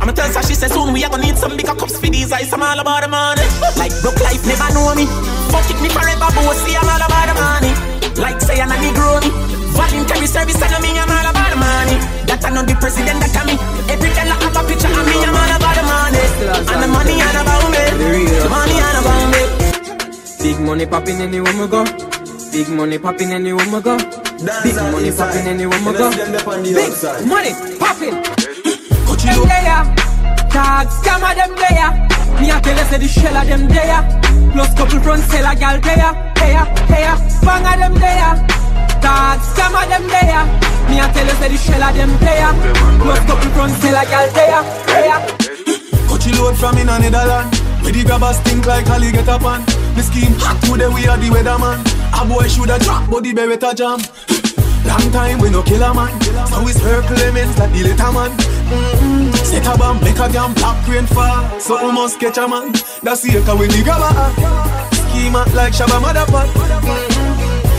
I'ma 0.00 0.12
tell 0.12 0.30
her, 0.30 0.42
she 0.42 0.54
said 0.54 0.70
soon 0.70 0.92
we 0.92 1.02
are 1.02 1.10
gonna 1.10 1.24
need 1.24 1.36
some 1.36 1.56
bigger 1.56 1.74
cups 1.74 1.98
for 1.98 2.06
these 2.06 2.30
eyes. 2.30 2.52
I'm 2.52 2.62
all 2.62 2.78
about 2.78 3.02
the 3.02 3.08
money. 3.08 3.42
Like 3.74 3.94
broke 4.02 4.20
life 4.20 4.46
never 4.46 4.70
know 4.74 4.94
me. 4.94 5.06
Fuck 5.50 5.70
it 5.70 5.80
me 5.82 5.88
forever, 5.88 6.30
bossy. 6.34 6.76
I'm 6.76 6.86
all 6.86 7.02
about 7.02 7.26
the 7.26 7.34
money. 7.34 7.97
Like 8.18 8.40
say 8.42 8.60
I'm 8.60 8.70
a 8.70 8.76
negro 8.76 9.22
me. 9.22 9.30
Voluntary 9.78 10.26
service 10.26 10.60
and 10.60 10.82
me, 10.82 10.90
I'm 10.98 11.10
all 11.10 11.28
about 11.30 11.50
the 11.50 11.58
money. 11.58 11.96
That 12.26 12.44
I 12.44 12.50
know 12.50 12.62
the 12.66 12.74
president 12.82 13.20
that 13.22 13.46
me. 13.46 13.54
Every 13.88 14.10
girl 14.10 14.30
I 14.30 14.36
have 14.42 14.58
a 14.58 14.62
picture 14.66 14.90
of 14.90 15.06
me, 15.06 15.14
I'm 15.22 15.38
all 15.38 15.52
about 15.54 15.74
the 15.78 15.84
money. 15.86 16.22
And 16.66 16.80
the 16.82 16.88
money 16.90 17.14
all 17.22 17.38
about 17.38 17.74
eh. 17.78 17.94
me. 17.94 18.26
The 18.26 18.50
money 18.50 18.76
all 18.82 18.98
about 18.98 19.26
me. 19.30 19.42
Big 20.42 20.58
money 20.60 20.86
popping 20.86 21.20
anywhere 21.22 21.54
we 21.54 21.66
go. 21.70 21.84
Big 22.50 22.68
money 22.70 22.98
popping 22.98 23.32
anywhere 23.32 23.66
we 23.70 23.80
go. 23.80 23.94
Big 23.98 24.76
money 24.76 25.10
popping 25.14 25.46
anywhere 25.46 25.78
we 25.78 25.92
go. 25.94 26.10
Big 26.10 27.26
money 27.26 27.52
popping. 27.78 28.16
Them 29.18 29.44
there, 29.44 29.82
tag 30.48 30.88
scam 30.88 31.20
of 31.20 31.34
them 31.36 31.52
there. 31.58 31.90
Me 32.40 32.50
a 32.50 32.60
tell 32.62 32.78
you 32.78 32.84
say 32.90 32.98
the 32.98 33.08
shell 33.08 33.36
of 33.36 33.46
them 33.46 33.68
there. 33.68 34.00
Plus 34.52 34.74
couple 34.74 35.00
front 35.00 35.22
seller 35.24 35.54
gal 35.58 35.80
there, 35.80 36.27
there, 36.40 36.64
there. 36.88 37.16
Bang 37.44 37.66
of 37.66 37.76
them 37.78 37.94
there. 37.98 38.34
Tag 39.02 39.38
scam 39.42 39.74
of 39.74 39.86
them 39.90 40.04
there. 40.08 40.44
Me 40.88 41.00
a 41.00 41.06
tell 41.12 41.26
you 41.26 41.36
say 41.38 41.48
the 41.48 41.58
shell 41.58 41.82
of 41.82 41.94
them 41.94 42.12
there. 42.24 42.52
Plus 43.02 43.20
couple 43.26 43.50
front 43.52 43.72
seller 43.82 44.06
gal 44.08 44.26
there, 44.32 44.62
there. 44.88 45.20
Coachy 46.08 46.32
load 46.38 46.56
from 46.56 46.78
in 46.78 46.88
a 46.88 46.98
Netherland. 46.98 47.54
Where 47.82 47.92
the 47.92 48.04
grabbers 48.04 48.38
think 48.40 48.66
like 48.66 48.86
Holly 48.86 49.12
get 49.12 49.28
up 49.28 49.44
on. 49.44 49.64
The 49.94 50.02
scheme 50.02 50.34
hot 50.38 50.60
today 50.62 50.88
we 50.88 51.06
are 51.06 51.18
the 51.18 51.28
weatherman. 51.28 51.78
A 52.14 52.26
boy 52.26 52.48
shoulda 52.48 52.78
drop, 52.78 53.08
but 53.10 53.22
the 53.22 53.32
beretta 53.34 53.74
jam. 53.74 54.00
Long 54.86 55.12
time 55.12 55.38
we 55.38 55.50
no 55.50 55.62
kill 55.62 55.82
a 55.82 55.92
man. 55.92 56.20
So 56.48 56.66
it's 56.66 56.80
her 56.80 57.02
Clemens 57.02 57.58
like 57.58 57.72
the 57.72 57.82
little 57.82 58.12
man. 58.12 58.30
Mm-hmm. 58.32 59.32
Set 59.44 59.66
a 59.66 59.76
bomb, 59.76 60.00
make 60.00 60.18
a 60.18 60.28
damn 60.32 60.54
black 60.54 60.86
rain 60.88 61.06
fall. 61.06 61.60
So 61.60 61.76
we 61.84 61.92
must 61.92 62.18
catch 62.18 62.38
a 62.38 62.48
man. 62.48 62.72
That's 63.02 63.22
the 63.22 63.38
echo 63.38 63.56
when 63.56 63.68
the 63.68 63.82
grabber 63.82 64.67
Schema 65.18 65.44
like 65.52 65.72
Shabba 65.72 65.98
Motherfuck. 65.98 66.46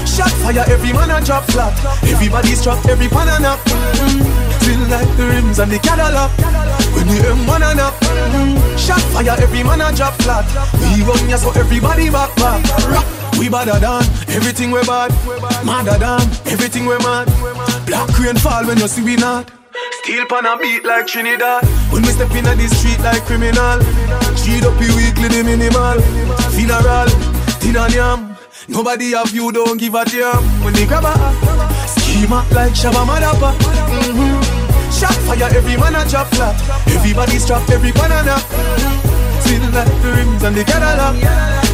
Shot 0.06 0.32
fire, 0.44 0.66
every 0.68 0.92
man 0.92 1.10
a 1.10 1.24
drop 1.26 1.46
flat. 1.46 1.72
Everybody's 2.04 2.62
trapped, 2.62 2.86
every 2.90 3.08
pan 3.08 3.30
a 3.30 3.40
knock. 3.40 3.60
Mm-hmm. 3.64 4.60
Feel 4.60 4.84
like 4.92 5.08
the 5.16 5.26
rims 5.26 5.60
and 5.60 5.72
the 5.72 5.80
Cadillac. 5.80 6.32
When 6.94 7.08
the 7.08 7.16
M1 7.32 7.72
a 7.72 7.76
knock. 7.76 7.94
Mm-hmm. 7.96 8.76
Shot 8.76 9.02
fire, 9.14 9.36
every 9.40 9.64
man 9.64 9.80
a 9.80 9.96
drop 9.96 10.16
flat. 10.22 10.46
We 10.84 11.02
run 11.04 11.30
ya 11.30 11.38
so 11.38 11.52
everybody 11.52 12.10
back 12.10 12.36
back. 12.36 12.60
Rock. 12.92 13.08
We 13.40 13.48
badder 13.48 13.80
than 13.80 14.04
everything 14.36 14.72
we 14.72 14.84
bad. 14.84 15.12
Madder 15.64 15.98
than 15.98 16.22
everything 16.52 16.86
we 16.88 16.98
mad. 17.00 17.32
Black 17.88 18.12
rain 18.20 18.36
fall 18.36 18.66
when 18.68 18.80
you 18.80 18.90
see 18.90 19.02
we 19.02 19.16
not. 19.16 19.50
Steel 20.04 20.26
pan 20.26 20.46
a 20.46 20.58
beat 20.58 20.84
like 20.84 21.08
Trinidad. 21.08 21.64
When 21.92 22.02
we 22.04 22.10
step 22.10 22.32
in 22.36 22.44
the 22.44 22.68
street 22.68 23.00
like 23.00 23.24
criminal. 23.24 23.80
Cheat 24.36 24.64
up 24.66 24.76
you 24.82 24.92
weekly 24.96 25.30
the 25.32 25.44
minimal. 25.44 26.00
Funeral, 26.52 27.08
dinner 27.60 27.88
yam. 27.90 28.36
Nobody 28.68 29.12
have 29.12 29.32
you, 29.32 29.52
don't 29.52 29.78
give 29.78 29.96
a 29.96 30.06
damn. 30.06 30.44
When 30.64 30.74
they 30.74 30.86
grab 30.86 31.06
a 31.06 31.14
schema 31.88 32.46
like 32.52 32.74
Shabba 32.74 33.06
Madapa. 33.06 33.54
Mm-hmm. 33.54 34.92
Shot 34.92 35.16
fire, 35.26 35.50
every 35.56 35.78
man 35.78 35.96
a 35.96 36.08
drop 36.10 36.28
flat. 36.28 36.56
Everybody's 36.88 37.46
trapped, 37.46 37.70
every 37.70 37.92
banana. 37.92 38.38
Feel 39.46 39.64
like 39.72 39.94
the 40.02 40.14
rims 40.18 40.44
and 40.44 40.56
the 40.56 40.64
Cadillac. 40.64 41.16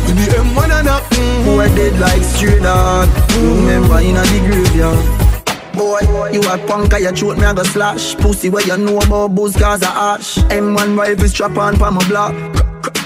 When 0.05 0.15
the 0.15 0.25
M1 0.37 0.69
and 0.79 0.87
up. 0.87 1.03
Boy 1.45 1.67
dead 1.75 1.99
like 1.99 2.23
straight 2.23 2.61
dog. 2.61 3.09
Remember 3.35 3.99
in 3.99 4.15
a 4.17 4.21
the 4.21 4.39
graveyard. 4.45 5.25
Boy, 5.75 5.99
you 6.31 6.39
a 6.41 6.57
punk, 6.67 6.93
I 6.93 7.11
throat 7.11 7.37
me 7.37 7.43
a 7.43 7.53
go 7.53 7.63
slash 7.63 8.15
Pussy 8.15 8.49
where 8.49 8.65
you 8.65 8.77
know 8.77 8.97
about 8.97 9.35
booze 9.35 9.57
cause 9.57 9.81
a 9.81 9.87
ash 9.87 10.37
M1 10.47 10.97
rifle 10.97 11.27
strap 11.27 11.57
on 11.57 11.75
pa 11.75 11.91
my 11.91 12.07
block 12.07 12.54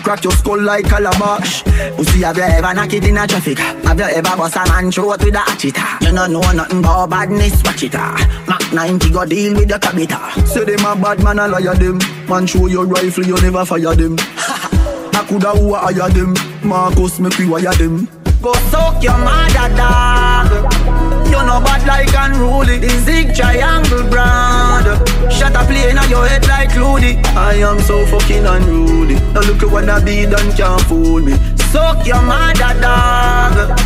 Crack 0.03 0.23
your 0.23 0.33
skull 0.33 0.61
like 0.61 0.85
calabash 0.85 1.63
Pussy 1.95 2.21
have 2.21 2.37
you 2.37 2.43
ever 2.43 2.73
knock 2.73 2.93
it 2.93 3.05
in 3.05 3.17
a 3.17 3.27
traffic? 3.27 3.59
Have 3.59 3.99
you 3.99 4.05
ever 4.05 4.37
bust 4.37 4.55
a 4.55 4.67
man 4.69 4.91
throat 4.91 5.23
with 5.23 5.35
a 5.35 5.39
hatchet 5.39 5.77
You 6.01 6.13
don't 6.15 6.31
know 6.33 6.41
nothing 6.51 6.79
about 6.79 7.09
badness, 7.09 7.61
watch 7.63 7.83
it 7.83 7.93
Mac 7.93 8.73
90 8.73 9.11
go 9.11 9.25
deal 9.25 9.55
with 9.55 9.69
your 9.69 9.79
cabita 9.79 10.47
Say 10.47 10.65
them 10.65 10.85
a 10.85 10.95
bad 10.95 11.23
man, 11.23 11.39
I 11.39 11.45
liar 11.47 11.75
them. 11.75 11.99
Man 12.27 12.47
show 12.47 12.67
your 12.67 12.85
rifle, 12.85 13.25
you 13.25 13.35
never 13.41 13.65
fire 13.65 13.95
them. 13.95 14.15
I 14.19 15.25
coulda 15.27 15.51
who 15.51 15.73
hire 15.73 16.09
them. 16.09 16.33
Marcus 16.63 17.19
make 17.19 17.37
we 17.37 17.47
wire 17.47 17.73
them. 17.73 18.07
Go 18.41 18.53
soak 18.71 19.03
your 19.03 19.17
mother 19.17 19.75
dog 19.75 20.98
You 21.29 21.41
know 21.45 21.61
bad 21.61 21.85
like 21.87 22.13
unruly. 22.13 22.79
The 22.79 22.89
zig 23.05 23.35
triangle 23.35 24.03
brand. 24.09 24.85
Shut 25.31 25.55
a 25.55 25.63
plane 25.65 25.97
on 25.97 26.09
your 26.09 26.25
head 26.27 26.47
like 26.47 26.75
Looney 26.75 27.17
I 27.35 27.55
am 27.55 27.79
so 27.79 28.05
fucking 28.07 28.45
unruly. 28.45 29.15
Now 29.33 29.41
look 29.41 29.63
at 29.63 29.71
what 29.71 29.87
I 29.89 30.03
be 30.03 30.25
done 30.25 30.51
can't 30.57 30.81
fool 30.81 31.21
me. 31.21 31.33
Suck 31.71 32.05
your 32.05 32.21
mother 32.21 32.73
dog. 32.81 33.79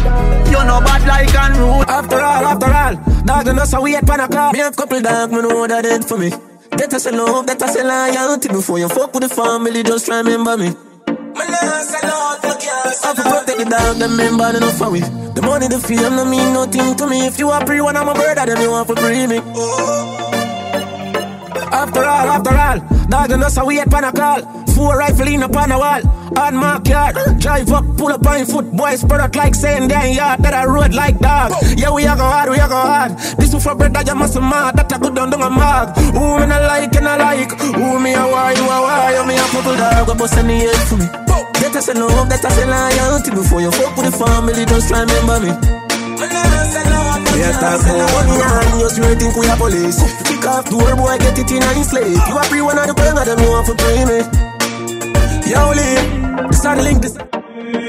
You 0.48 0.64
know 0.64 0.80
bad 0.82 1.04
like 1.08 1.36
unruly. 1.36 1.86
After 1.88 2.20
all, 2.20 2.46
after 2.46 2.74
all 2.74 3.24
Dog 3.26 3.48
and 3.48 3.60
us 3.60 3.74
a 3.74 3.82
wait 3.82 4.06
pan 4.06 4.20
a 4.20 4.28
clock 4.28 4.54
Me 4.54 4.60
have 4.60 4.76
couple 4.76 5.02
dog, 5.02 5.32
me 5.32 5.42
know 5.42 5.68
that 5.68 5.84
dead 5.84 6.06
for 6.06 6.18
me. 6.18 6.30
That 6.30 6.94
I 6.94 6.98
say 6.98 7.12
love, 7.12 7.46
that 7.48 7.62
I 7.62 7.68
say 7.68 7.84
loyalty 7.84 8.48
Before 8.50 8.80
you 8.80 8.90
fuck 8.90 9.14
with 9.14 9.24
the 9.24 9.30
family, 9.30 9.84
just 9.84 10.10
remember 10.10 10.58
me 10.58 10.74
I 11.36 13.14
protect 13.16 13.58
the 13.60 13.66
dog, 13.70 13.98
them 13.98 14.16
member, 14.16 14.52
they 14.54 14.60
not 14.60 14.74
for 14.76 14.90
we. 14.92 15.00
The 15.00 15.42
money, 15.42 15.68
the 15.68 15.80
fame, 15.80 16.16
no 16.16 16.26
mean 16.26 16.54
nothing 16.54 16.96
to 16.96 17.08
me. 17.08 17.26
If 17.28 17.40
you 17.40 17.50
are 17.50 17.66
pre 17.66 17.82
one, 17.82 17.98
I'm 17.98 18.08
a 18.08 18.14
brother, 18.14 18.46
then 18.46 18.62
you 18.62 18.70
want 18.70 18.88
to 18.88 18.96
pre 18.96 19.28
me. 19.28 19.38
After 21.74 22.04
all, 22.06 22.28
after 22.30 22.56
all, 22.56 22.80
dog 23.10 23.32
and 23.32 23.44
us 23.44 23.58
a 23.58 23.66
wait 23.66 23.90
pan 23.90 24.04
a 24.04 24.12
call. 24.12 24.42
Four 24.74 24.98
rifle 24.98 25.28
in 25.28 25.44
upon 25.44 25.72
a 25.72 25.78
wall, 25.78 26.02
on 26.38 26.56
my 26.56 26.82
yard. 26.86 27.16
Drive 27.40 27.72
up, 27.72 27.86
pull 27.98 28.12
up 28.12 28.26
on 28.26 28.46
foot, 28.46 28.72
boys 28.72 29.02
spread 29.02 29.22
out 29.22 29.36
like 29.36 29.56
saying 29.56 29.88
damn 29.88 30.14
yard. 30.14 30.40
That 30.42 30.54
I 30.54 30.66
road 30.66 30.94
like 30.94 31.20
dog. 31.20 31.52
Yeah, 31.78 31.92
we 31.92 32.06
are 32.06 32.16
go 32.16 32.24
hard, 32.24 32.50
we 32.50 32.60
are 32.60 32.70
go 32.70 32.76
hard. 32.76 33.18
This 33.38 33.54
one 33.54 33.62
for 33.62 33.76
bread 33.76 33.94
that 33.94 34.08
you 34.08 34.16
must 34.16 34.40
mad, 34.40 34.76
that 34.78 34.94
I 34.94 34.98
go 34.98 35.10
down 35.10 35.30
down 35.30 35.42
a 35.42 35.50
mag. 35.50 35.98
Who 35.98 36.40
me 36.40 36.46
not 36.48 36.62
like 36.64 36.96
and 36.96 37.08
I 37.08 37.18
like, 37.18 37.52
who 37.52 38.00
me 38.00 38.14
a 38.14 38.22
why, 38.22 38.54
you 38.54 38.64
a 38.64 38.82
why, 38.82 39.16
you 39.18 39.28
me 39.28 39.36
a 39.36 39.46
couple 39.50 39.76
dog, 39.76 40.08
go 40.08 40.16
bust 40.16 40.38
any 40.38 40.60
head 40.60 40.76
for 40.88 40.98
me. 40.98 41.23
That 41.74 41.82
I 41.82 41.86
say 41.90 41.94
love, 41.98 42.30
that 42.30 42.46
I 42.46 42.50
say 42.54 42.66
loyalty 42.70 43.32
Before 43.34 43.62
you 43.62 43.72
fuck 43.74 43.98
with 43.98 44.06
the 44.06 44.14
family, 44.14 44.62
just 44.62 44.94
remember 44.94 45.42
me 45.42 45.50
When 46.22 46.30
say 46.70 46.86
love, 46.86 47.26
We 47.34 47.42
are 47.42 47.58
talk 47.58 47.82
about 47.82 48.14
money 48.14 48.38
and 48.46 48.78
you 48.78 48.90
sure 48.94 49.16
think 49.18 49.34
we 49.34 49.50
are 49.50 49.58
police. 49.58 49.98
Kick 50.22 50.46
off 50.46 50.70
door, 50.70 50.94
boy, 50.96 51.18
get 51.18 51.34
it 51.34 51.50
in 51.50 51.64
and 51.66 51.82
sleep. 51.82 52.14
You 52.30 52.38
are 52.38 52.46
free 52.46 52.62
one 52.62 52.78
of 52.78 52.86
the 52.86 52.94
queen 52.94 53.18
of 53.18 53.26
them, 53.26 53.40
you 53.42 53.50
want 53.50 53.66
to 53.66 53.74
pray 53.74 54.06
me. 54.06 54.22
Yo, 55.50 55.74
Lee, 55.74 55.98
this 56.54 56.62
is 56.62 56.78
link. 56.86 57.02
This 57.02 57.18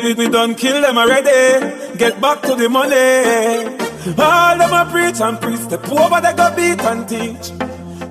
we, 0.03 0.15
we 0.15 0.29
done 0.33 0.55
kill 0.55 0.81
them 0.81 0.97
already. 0.97 1.97
Get 1.99 2.21
back 2.21 2.41
to 2.43 2.55
the 2.57 2.69
money. 2.73 3.69
All 4.17 4.57
them 4.57 4.73
a 4.73 4.89
preach 4.91 5.21
and 5.21 5.37
preach. 5.41 5.69
The 5.69 5.77
poor 5.77 6.09
but 6.09 6.21
they 6.25 6.33
go 6.33 6.49
beat 6.57 6.81
and 6.81 7.05
teach. 7.07 7.53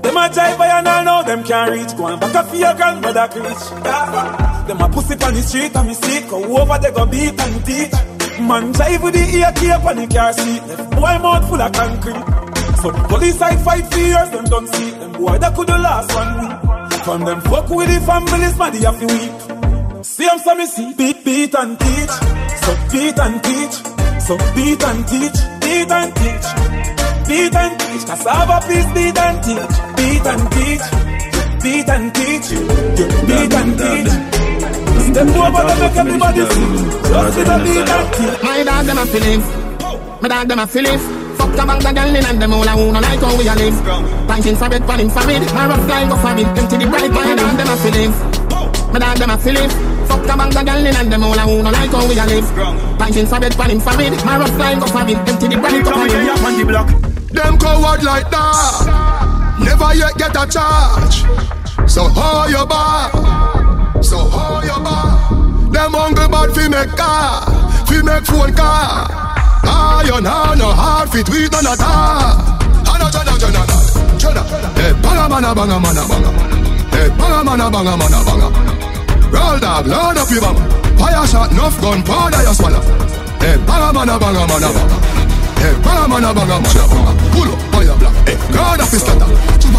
Them 0.03 0.17
a 0.17 0.29
jive 0.29 0.57
by 0.57 0.67
and 0.67 0.87
I 0.87 1.03
know 1.03 1.23
them 1.23 1.43
can't 1.43 1.71
reach. 1.71 1.97
Go 1.97 2.07
and 2.07 2.19
back 2.19 2.35
up 2.35 2.47
for 2.47 2.55
your 2.55 2.73
grandmother 2.75 3.27
preach. 3.31 3.63
Them 4.67 4.81
a 4.81 4.89
pussy 4.89 5.15
on 5.23 5.33
the 5.33 5.41
street 5.41 5.75
and 5.75 5.87
me 5.87 5.93
see 5.93 6.21
go 6.27 6.43
over 6.61 6.77
they 6.77 6.91
go 6.91 7.05
beat 7.05 7.39
and 7.39 7.65
teach. 7.65 7.93
Man 8.39 8.73
jive 8.73 9.03
with 9.03 9.13
the 9.13 9.23
ear 9.37 9.51
tape 9.55 9.85
on 9.85 9.95
the 9.95 10.07
car 10.07 10.33
seat. 10.33 10.61
Left 10.67 10.91
boy 10.91 11.17
mouth 11.23 11.47
full 11.47 11.61
of 11.61 11.71
concrete. 11.71 12.25
So 12.81 12.91
the 12.91 13.03
police 13.07 13.37
side 13.37 13.61
fight 13.61 13.85
for 13.91 13.99
years, 13.99 14.29
them 14.31 14.45
don't 14.45 14.67
see 14.67 14.89
them 14.91 15.11
boy 15.13 15.37
that 15.37 15.55
could 15.55 15.67
the 15.67 15.77
last 15.77 16.13
one 16.13 16.31
week. 16.41 17.03
From 17.03 17.23
them 17.25 17.41
fuck 17.41 17.69
with 17.69 17.87
the 17.87 17.99
families, 18.05 18.57
man, 18.57 18.71
they 18.73 18.79
have 18.83 18.99
to 18.99 19.07
weep. 19.07 20.03
See 20.03 20.25
them 20.25 20.39
some 20.39 20.57
me 20.57 20.65
see 20.65 20.93
beat, 20.93 21.23
beat 21.23 21.55
and 21.55 21.79
teach. 21.79 22.13
So 22.63 22.71
beat 22.91 23.19
and 23.19 23.43
teach. 23.43 23.75
So 24.23 24.37
beat 24.55 24.83
and 24.83 25.07
teach, 25.07 25.39
beat 25.63 25.91
and 25.91 26.11
teach. 26.15 26.47
Beat 27.27 27.55
and 27.55 27.79
teach, 27.79 28.05
cassava 28.05 28.59
please 28.65 28.85
beat 28.93 29.17
and 29.17 29.43
teach. 29.43 29.92
Beat 30.03 30.25
and 30.27 30.51
teach, 30.51 30.83
beat 31.63 31.87
and 31.87 32.07
teach. 32.11 32.47
Beat 33.23 33.53
and 33.55 33.71
teach. 33.79 34.11
Them 35.15 35.29
over 35.31 35.63
them 35.63 35.79
make 35.79 35.95
everybody 35.95 36.43
see. 36.43 36.67
Just 37.07 37.37
with 37.39 37.47
a 37.47 37.57
beat 37.63 37.87
and 37.87 38.07
teach. 38.11 38.43
My 38.43 38.63
dog 38.67 38.83
them 38.83 38.99
a 38.99 39.05
feelings. 39.07 39.47
My 40.21 40.27
dog 40.27 40.47
them 40.49 40.59
a 40.59 40.67
feelings. 40.67 41.03
Fuck 41.39 41.51
the 41.55 41.63
bag 41.63 41.85
of 41.87 41.95
girl 41.95 42.15
in 42.19 42.25
and 42.25 42.41
them 42.41 42.51
all 42.51 42.67
a 42.67 42.73
wanna 42.75 42.99
like 42.99 43.23
how 43.23 43.31
we 43.37 43.47
a 43.47 43.55
live. 43.55 43.79
Punching 44.27 44.57
for 44.59 44.67
bed, 44.67 44.83
panning 44.83 45.09
for 45.09 45.23
it. 45.23 45.43
My 45.55 45.67
rough 45.71 45.85
flying 45.87 46.09
go 46.09 46.17
for 46.19 46.35
it. 46.35 46.47
Empty 46.51 46.77
the 46.83 46.87
bright, 46.91 47.11
my 47.15 47.35
dog 47.39 47.55
them 47.55 47.71
a 47.71 47.75
feelings. 47.79 48.17
My 48.91 48.99
dog 48.99 49.17
them 49.23 49.31
a 49.31 49.37
feelings. 49.39 49.73
Fuck 50.11 50.21
the 50.27 50.35
bag 50.35 50.51
of 50.51 50.65
girl 50.67 50.83
in 50.83 50.95
and 50.99 51.11
them 51.13 51.23
all 51.23 51.39
a 51.39 51.43
wanna 51.47 51.71
like 51.71 51.95
how 51.95 52.03
we 52.03 52.19
a 52.19 52.25
live. 52.27 52.47
Punching 52.99 53.27
for 53.31 53.39
bed, 53.39 53.55
panning 53.55 53.79
for 53.79 53.95
it. 54.03 54.11
My 54.27 54.35
rough 54.35 54.51
flying 54.59 54.79
go 54.83 54.87
for 54.91 55.07
it. 55.07 55.15
Empty 55.15 55.47
the 55.47 55.57
bright, 55.63 55.79
go 55.79 55.91
for 55.95 56.05
it. 56.11 56.43
on 56.43 56.59
the 56.59 56.65
block. 56.67 56.87
Them 57.31 57.57
coward 57.57 58.03
like 58.03 58.29
that. 58.29 59.22
Never 59.63 59.93
yet 59.95 60.17
get 60.17 60.35
a 60.35 60.45
charge. 60.47 61.23
So 61.89 62.03
hold 62.07 62.51
your 62.51 62.65
bar? 62.65 63.11
So 64.03 64.17
hold 64.17 64.63
your 64.65 64.79
bar? 64.79 65.19
Them 65.71 65.93
hungry 65.93 66.27
bad 66.27 66.49
fi 66.53 66.67
make 66.69 66.95
car, 66.95 67.41
fi 67.87 68.01
make 68.03 68.25
phone 68.25 68.53
car. 68.53 69.09
Iron 69.65 70.25
hand 70.25 70.59
no 70.59 70.69
hard 70.71 71.09
fit 71.09 71.27
we 71.29 71.47
none 71.49 71.65
at 71.65 71.81
all. 71.81 72.37
Ano 72.91 73.09
jana 73.09 73.33
jana 73.41 73.63
jana. 74.17 74.43
Hey 74.77 74.93
banga 75.01 75.25
mana 75.29 75.55
banga 75.55 75.79
mana 75.79 76.03
banga. 76.07 76.31
Hey 76.91 77.09
banga 77.17 77.43
mana 77.43 77.71
banga 77.71 77.97
mana 77.97 78.19
banga. 78.27 78.47
Roll 79.33 79.59
dog, 79.59 79.87
load 79.87 80.17
up 80.17 80.29
your 80.29 80.41
bang. 80.41 80.57
Fire 80.97 81.25
shot, 81.25 81.51
enough 81.51 81.79
gun, 81.81 82.03
powder 82.03 82.41
you 82.43 82.53
swallow. 82.53 82.81
Hey 83.41 83.57
banga 83.65 83.93
mana 83.93 84.19
banga 84.19 84.45
mana 84.45 84.69
banga. 84.75 85.22
Hey, 85.63 85.71
banga 85.79 86.19
Pull 87.31 87.47
up, 87.47 87.59
Hey, 88.27 88.35
up 88.35 88.91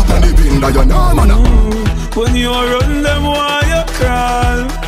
on 0.09 0.21
the 0.21 0.65
you 0.73 0.81
When 2.17 2.35
you 2.35 2.51
run 2.51 3.03
them, 3.03 3.25
why 3.25 3.61
you 3.69 3.85
crawl? 3.93 4.85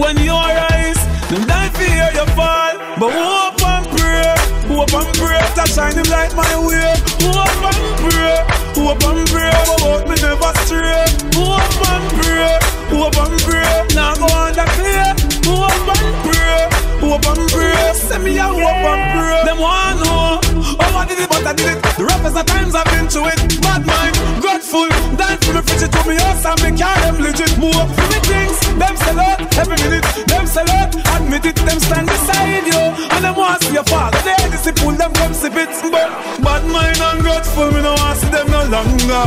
When 0.00 0.16
you 0.18 0.32
rise, 0.32 1.02
them 1.28 1.46
die 1.46 1.68
fear 1.76 2.08
you 2.14 2.26
fall. 2.34 2.74
But 2.98 3.12
hope 3.12 3.62
and 3.62 3.86
pray, 3.92 4.34
hope 4.66 4.94
and 4.94 5.12
pray 5.14 5.40
to 5.56 5.64
shine 5.70 5.94
him 5.94 6.08
light 6.10 6.34
my 6.34 6.56
way. 6.66 6.96
Hope 7.22 7.64
and 7.68 7.84
pray, 8.00 8.42
hope 8.74 9.04
and 9.04 9.28
pray, 9.28 9.52
hope 9.78 10.08
me 10.08 10.16
never 10.24 10.52
stray. 10.64 11.04
Hope 11.36 11.84
and 11.92 12.06
pray, 12.18 12.58
hope 12.90 13.18
and 13.22 13.36
pray, 13.44 13.86
now 13.94 14.16
go 14.16 14.24
on 14.24 14.54
the 14.56 14.64
clear. 14.74 15.14
Hope 15.46 15.88
and 15.94 16.16
pray, 16.26 16.68
hope 16.98 17.26
and 17.28 17.50
pray, 17.50 17.53
send 18.04 18.24
me 18.24 18.36
a 18.36 18.44
hope 18.44 18.60
and 18.60 19.02
pray. 19.16 19.40
Them 19.48 19.58
want 19.58 19.96
know 20.04 20.40
how 20.76 20.98
I 21.00 21.04
did 21.08 21.18
it, 21.18 21.28
but 21.28 21.46
I 21.46 21.52
did 21.52 21.76
it. 21.76 21.80
The 21.96 22.04
roughest 22.04 22.36
of 22.36 22.46
times 22.46 22.74
I've 22.74 22.88
been 22.92 23.08
through 23.08 23.32
it. 23.32 23.40
Bad 23.64 23.82
mind, 23.86 24.14
grateful, 24.44 24.88
dance 25.16 25.40
for 25.44 25.54
me, 25.56 25.62
fridge 25.64 25.88
to 25.88 26.00
me 26.08 26.14
house 26.20 26.44
and 26.44 26.60
me 26.60 26.70
carry 26.76 27.00
them 27.00 27.16
legit. 27.24 27.52
Move 27.56 27.76
up 27.76 27.88
for 27.96 28.06
me 28.12 28.18
things, 28.28 28.56
them 28.76 28.94
sell 28.96 29.20
out 29.20 29.40
every 29.56 29.78
minute. 29.80 30.04
Them 30.28 30.44
sell 30.46 30.68
out, 30.68 30.92
admit 31.16 31.44
it, 31.48 31.56
them 31.64 31.80
stand 31.80 32.06
beside 32.06 32.66
you. 32.68 32.82
And 33.16 33.24
them 33.24 33.34
want 33.36 33.60
to 33.60 33.68
see 33.68 33.74
your 33.74 33.88
father, 33.88 34.20
they 34.20 34.36
disciple 34.52 34.92
them, 34.92 35.12
come 35.14 35.32
sip 35.32 35.56
it. 35.56 35.72
But 35.88 36.12
bad 36.44 36.62
mind 36.68 37.00
and 37.00 37.20
grateful, 37.24 37.72
me 37.72 37.80
no 37.80 37.96
want 37.96 38.20
see 38.20 38.28
them 38.28 38.48
no 38.52 38.62
longer. 38.68 39.24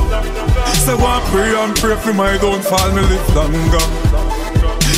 So 0.86 0.94
and 0.96 1.24
pray 1.34 1.52
and 1.56 1.74
pray 1.76 1.96
for 1.98 2.14
my 2.14 2.38
downfall, 2.38 2.92
me 2.94 3.02
live 3.02 3.28
longer. 3.36 3.86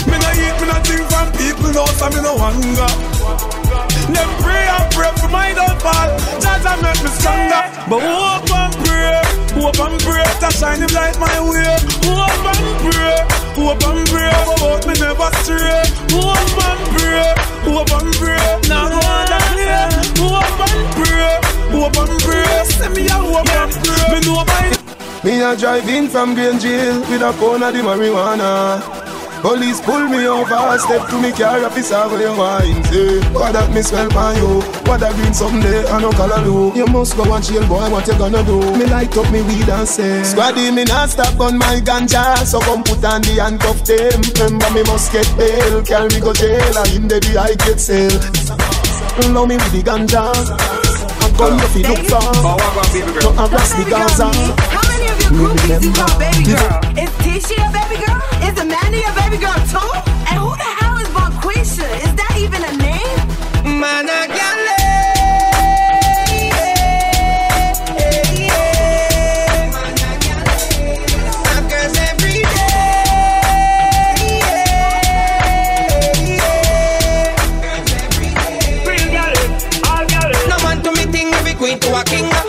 Me 0.09 0.17
no 0.17 0.29
eat, 0.35 0.55
me 0.57 0.65
no 0.67 0.77
think 0.85 1.05
from 1.09 1.27
people, 1.37 1.71
no, 1.73 1.85
so 1.85 2.09
me 2.09 2.21
no 2.21 2.37
hunger. 2.37 3.58
Them 4.13 4.29
pray 4.41 4.67
and 4.67 4.87
pray 4.91 5.11
for 5.19 5.29
my 5.29 5.53
downfall. 5.53 6.09
And 6.59 6.81
make 6.83 7.01
me 7.01 7.09
stronger. 7.09 7.63
But 7.87 8.03
hope 8.03 8.51
and 8.51 8.73
pray, 8.83 9.15
hope 9.55 9.79
and 9.79 9.97
pray 10.03 10.27
to 10.43 10.49
shine 10.51 10.81
him 10.83 10.91
light 10.93 11.17
my 11.17 11.39
way. 11.39 11.71
Hope 12.03 12.45
and 12.51 12.67
pray, 12.83 13.15
hope 13.55 13.83
and 13.87 14.05
pray, 14.11 14.29
but 14.59 14.85
me 14.85 14.93
never 14.99 15.31
stray. 15.41 15.81
Hope 16.11 16.59
and 16.67 16.81
pray, 16.93 17.33
hope 17.63 17.91
and 17.95 18.11
pray. 18.19 18.59
Now 18.67 18.89
go 18.91 18.99
on 18.99 19.25
the 19.31 19.39
clear. 19.55 19.87
Hope 20.19 20.61
and 20.67 20.83
pray, 20.99 21.39
hope 21.71 21.97
and 21.97 22.19
pray. 22.21 22.63
Send 22.65 22.93
me 22.93 23.07
a 23.07 23.13
hope 23.13 23.49
and 23.49 23.71
pray. 23.71 24.19
Me 24.19 24.19
know 24.27 24.43
my 24.43 24.79
Me 25.23 25.41
a 25.41 25.55
drive 25.55 25.87
in 25.89 26.07
from 26.07 26.33
Green 26.33 26.59
Jail 26.59 26.99
With 27.09 27.21
a 27.21 27.33
pound 27.33 27.63
of 27.63 27.73
the 27.73 27.79
marijuana 27.79 28.98
Police 29.41 29.79
pull 29.79 30.03
me 30.09 30.27
over, 30.27 30.77
step 30.79 31.07
to 31.09 31.21
me 31.21 31.31
car, 31.31 31.63
officer, 31.63 31.95
where 32.09 32.27
you 32.27 32.37
wine, 32.37 32.83
say 32.91 33.23
What 33.31 33.53
that 33.53 33.71
me 33.71 33.81
smell 33.81 34.09
by 34.09 34.35
you, 34.35 34.59
what 34.83 34.99
that 34.99 35.15
green 35.15 35.33
someday, 35.33 35.87
I 35.87 36.01
no 36.01 36.11
color 36.11 36.43
do 36.43 36.77
You 36.77 36.85
must 36.87 37.15
go 37.15 37.23
and 37.23 37.43
jail, 37.43 37.65
boy, 37.67 37.87
what 37.89 38.05
you 38.07 38.17
gonna 38.19 38.43
do? 38.43 38.59
Me 38.75 38.85
light 38.85 39.15
up 39.15 39.31
me 39.31 39.41
weed 39.41 39.69
and 39.69 39.87
say 39.87 40.27
Squaddy, 40.27 40.75
me 40.75 40.83
not 40.83 41.09
stop 41.09 41.39
on 41.39 41.57
my 41.57 41.79
ganja, 41.79 42.43
so 42.43 42.59
come 42.59 42.83
put 42.83 42.99
on 43.05 43.21
the 43.23 43.39
handcuff 43.39 43.79
them. 43.87 44.19
Remember 44.43 44.69
me 44.75 44.83
must 44.83 45.11
get 45.15 45.27
bail, 45.39 45.83
carry 45.87 46.11
me 46.11 46.19
go 46.19 46.33
jail, 46.33 46.75
and 46.75 46.91
in 46.99 47.07
the 47.07 47.19
I 47.39 47.55
get 47.63 47.79
sale. 47.79 48.19
Love 49.31 49.47
me 49.47 49.55
with 49.55 49.71
the 49.71 49.81
ganja, 49.87 50.35
I'm 50.35 51.31
gonna 51.39 51.63
fi 51.71 51.79
look 51.87 52.03
for. 52.11 52.27
No 53.23 53.31
harass 53.39 53.71
the 53.71 53.87
Gaza 53.87 54.78
How 55.29 55.35
many 55.35 55.73
of 55.73 55.83
your 55.83 55.83
groupies 55.83 55.83
you 55.83 55.93
call 55.93 56.19
baby 56.19 56.43
girl? 56.43 57.03
Is 57.03 57.11
Tisha 57.21 57.53
a 57.61 57.71
baby 57.71 58.03
girl? 58.03 58.21
Is 58.49 58.57
Amanda 58.59 58.97
a 58.97 59.13
baby 59.13 59.37
girl 59.37 59.53
too? 59.69 59.91
And 60.27 60.39
who 60.41 60.49
the 60.57 60.69
hell 60.81 60.97
is 60.97 61.07
Bonquisha? 61.09 61.85
Is 62.03 62.15
that 62.15 62.35
even 62.39 62.63
a 62.63 62.73
name? 62.77 63.79
Managale. 63.79 64.38
Suckers 64.38 64.38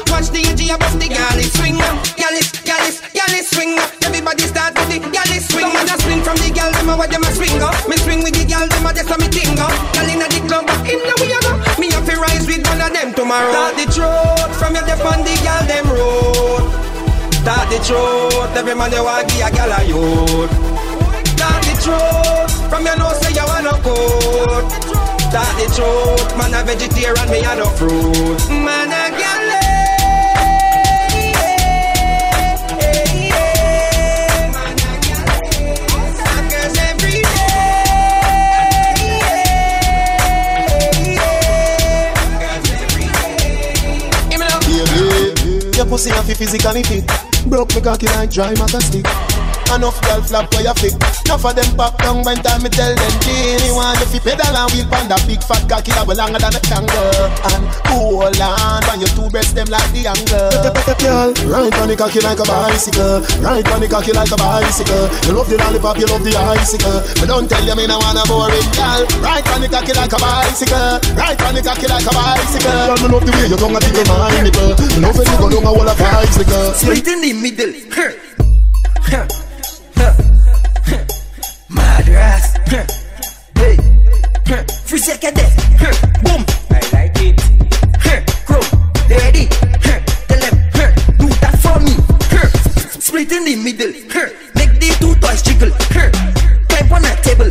Watch 0.08 0.32
the 0.32 0.40
AG 0.48 0.62
above 0.70 0.96
the 0.96 1.08
galley 1.08 1.44
swing. 1.52 1.76
up. 1.80 1.96
Galley, 2.16 2.42
galley, 2.64 2.92
galley 3.12 3.42
swing. 3.44 3.76
up. 3.78 3.90
Everybody 4.06 4.44
start 4.48 4.72
with 4.78 4.88
the 4.88 4.98
galley 5.12 5.40
swing. 5.44 5.68
Man 5.74 5.88
a 5.88 5.96
swing 6.00 6.22
from 6.22 6.36
the 6.40 6.50
gal, 6.54 6.72
them 6.72 6.88
a 6.88 6.96
what 6.96 7.10
them 7.10 7.24
a 7.24 7.30
swing. 7.34 7.60
up. 7.60 7.74
Me 7.88 7.96
swing 8.00 8.22
with 8.22 8.34
the 8.34 8.44
gal, 8.44 8.66
them 8.68 8.86
a 8.86 8.90
just 8.94 9.10
a 9.10 9.16
me 9.20 9.28
thing. 9.28 9.58
up. 9.60 9.72
Gal 9.92 10.08
inna 10.08 10.26
the 10.30 10.40
club, 10.48 10.64
but 10.66 10.80
in 10.88 11.00
the 11.02 11.14
we 11.20 11.28
a 11.32 11.38
go. 11.44 11.52
Me 11.80 11.86
have 11.92 12.06
to 12.08 12.14
rise 12.16 12.46
with 12.46 12.64
one 12.66 12.80
of 12.80 12.90
them 12.92 13.12
tomorrow. 13.14 13.52
Start 13.52 13.74
the 13.76 13.86
truth 13.92 14.52
from 14.58 14.74
your 14.74 14.84
dep 14.86 15.04
on 15.04 15.20
the 15.24 15.34
gal 15.44 15.62
them 15.68 15.86
road. 15.92 16.64
Start 17.40 17.66
the 17.72 17.78
truth, 17.80 18.56
every 18.56 18.74
man 18.74 18.92
you 18.92 19.02
want 19.02 19.26
be 19.28 19.40
a 19.40 19.48
gal 19.50 19.72
a 19.72 19.80
youth. 19.84 20.52
Start 21.34 21.60
the 21.64 21.74
truth 21.80 22.52
from 22.68 22.84
your 22.84 22.96
nose 22.98 23.18
say 23.20 23.32
you 23.32 23.46
wanna 23.48 23.72
code. 23.80 24.68
Start 25.30 25.52
the 25.56 25.66
truth, 25.72 26.36
man 26.36 26.54
a 26.54 26.60
vegetarian, 26.64 27.28
me 27.30 27.40
a 27.40 27.54
no 27.56 27.66
fruit. 27.78 28.38
Man 28.50 28.92
a 28.92 29.18
gal. 29.18 29.59
Your 45.80 45.88
pussy 45.88 46.10
have 46.10 46.26
physically 46.26 46.82
fit. 46.82 47.06
Broke 47.46 47.74
me 47.74 47.80
cocky 47.80 48.06
like 48.06 48.30
dry 48.30 48.52
maca 48.54 48.80
stick. 48.82 49.29
Enough 49.70 50.02
girl 50.02 50.20
flap 50.26 50.50
where 50.52 50.66
your 50.66 50.74
feet. 50.74 50.98
Enough 51.24 51.46
of 51.46 51.54
them 51.54 51.70
pop 51.78 51.94
down 52.02 52.26
when 52.26 52.36
time 52.42 52.62
me 52.62 52.68
tell 52.68 52.90
them 52.90 53.14
Genie 53.22 53.70
want 53.70 54.02
you 54.02 54.06
fi 54.10 54.18
pedal 54.18 54.50
and 54.50 54.66
wheel 54.74 54.86
pan 54.90 55.06
that 55.06 55.22
big 55.30 55.38
fat 55.46 55.62
cocky 55.70 55.94
double 55.94 56.18
longer 56.18 56.42
than 56.42 56.58
a 56.58 56.60
kangaroo 56.66 57.30
and 57.54 57.64
cool 57.86 58.26
on 58.26 58.82
when 58.90 58.98
your 58.98 59.12
two 59.14 59.30
breasts 59.30 59.54
them 59.54 59.70
like 59.70 59.86
the 59.94 60.10
angle. 60.10 60.50
Right 61.46 61.70
on 61.78 61.86
the 61.86 61.94
cocky 61.94 62.18
like 62.18 62.42
a 62.42 62.46
bicycle. 62.50 63.22
Right 63.38 63.62
on 63.70 63.78
the 63.78 63.86
cocky 63.86 64.10
like 64.10 64.34
a 64.34 64.36
bicycle. 64.36 65.06
You 65.30 65.38
love 65.38 65.46
the 65.46 65.56
lollipop, 65.62 65.96
you 66.02 66.06
love 66.10 66.24
the 66.26 66.34
icicle. 66.34 66.98
But 67.22 67.30
don't 67.30 67.46
tell 67.46 67.62
you 67.62 67.76
me 67.78 67.86
no 67.86 68.02
wanna 68.02 68.26
boring 68.26 68.70
girl. 68.74 69.06
Right 69.22 69.46
on 69.54 69.62
the 69.62 69.70
cocky 69.70 69.94
like 69.94 70.10
a 70.10 70.18
bicycle. 70.18 70.98
Right 71.14 71.38
on 71.46 71.54
the 71.54 71.62
cocky 71.62 71.86
like 71.86 72.04
a 72.04 72.12
bicycle. 72.12 72.74
Girl, 72.90 72.98
me 72.98 73.06
love 73.06 73.22
the 73.22 73.32
way 73.38 73.46
your 73.46 73.60
tongue 73.60 73.76
a 73.76 73.80
tickle 73.80 74.18
my 74.18 74.34
nipple. 74.42 74.74
Me 74.98 74.98
love 74.98 75.14
when 75.14 75.30
you 75.30 75.38
go 75.38 75.46
down 75.46 75.62
a 75.62 75.70
wall 75.70 75.86
of 75.86 75.94
bicycle. 75.94 76.74
Split 76.74 77.06
in 77.06 77.18
the 77.22 77.32
middle. 77.38 77.72
Huh 77.94 79.49
address. 82.00 82.56
Hey, 83.54 83.76
free 84.86 84.98
circuit 84.98 85.34
death. 85.34 85.54
Boom, 86.24 86.44
I 86.70 86.80
like 86.92 87.16
it. 87.20 87.36
Grow, 88.46 88.60
ready. 89.08 89.46
Tell 90.28 90.40
them, 90.40 90.56
do 91.18 91.26
that 91.42 91.54
for 91.60 91.78
me. 91.80 91.92
Split 93.00 93.32
in 93.32 93.44
the 93.44 93.56
middle. 93.56 93.92
Make 94.54 94.80
the 94.80 94.88
two 95.00 95.14
toys 95.20 95.42
jiggle. 95.42 95.70
Climb 96.68 96.92
on 96.92 97.04
a 97.04 97.16
table. 97.22 97.50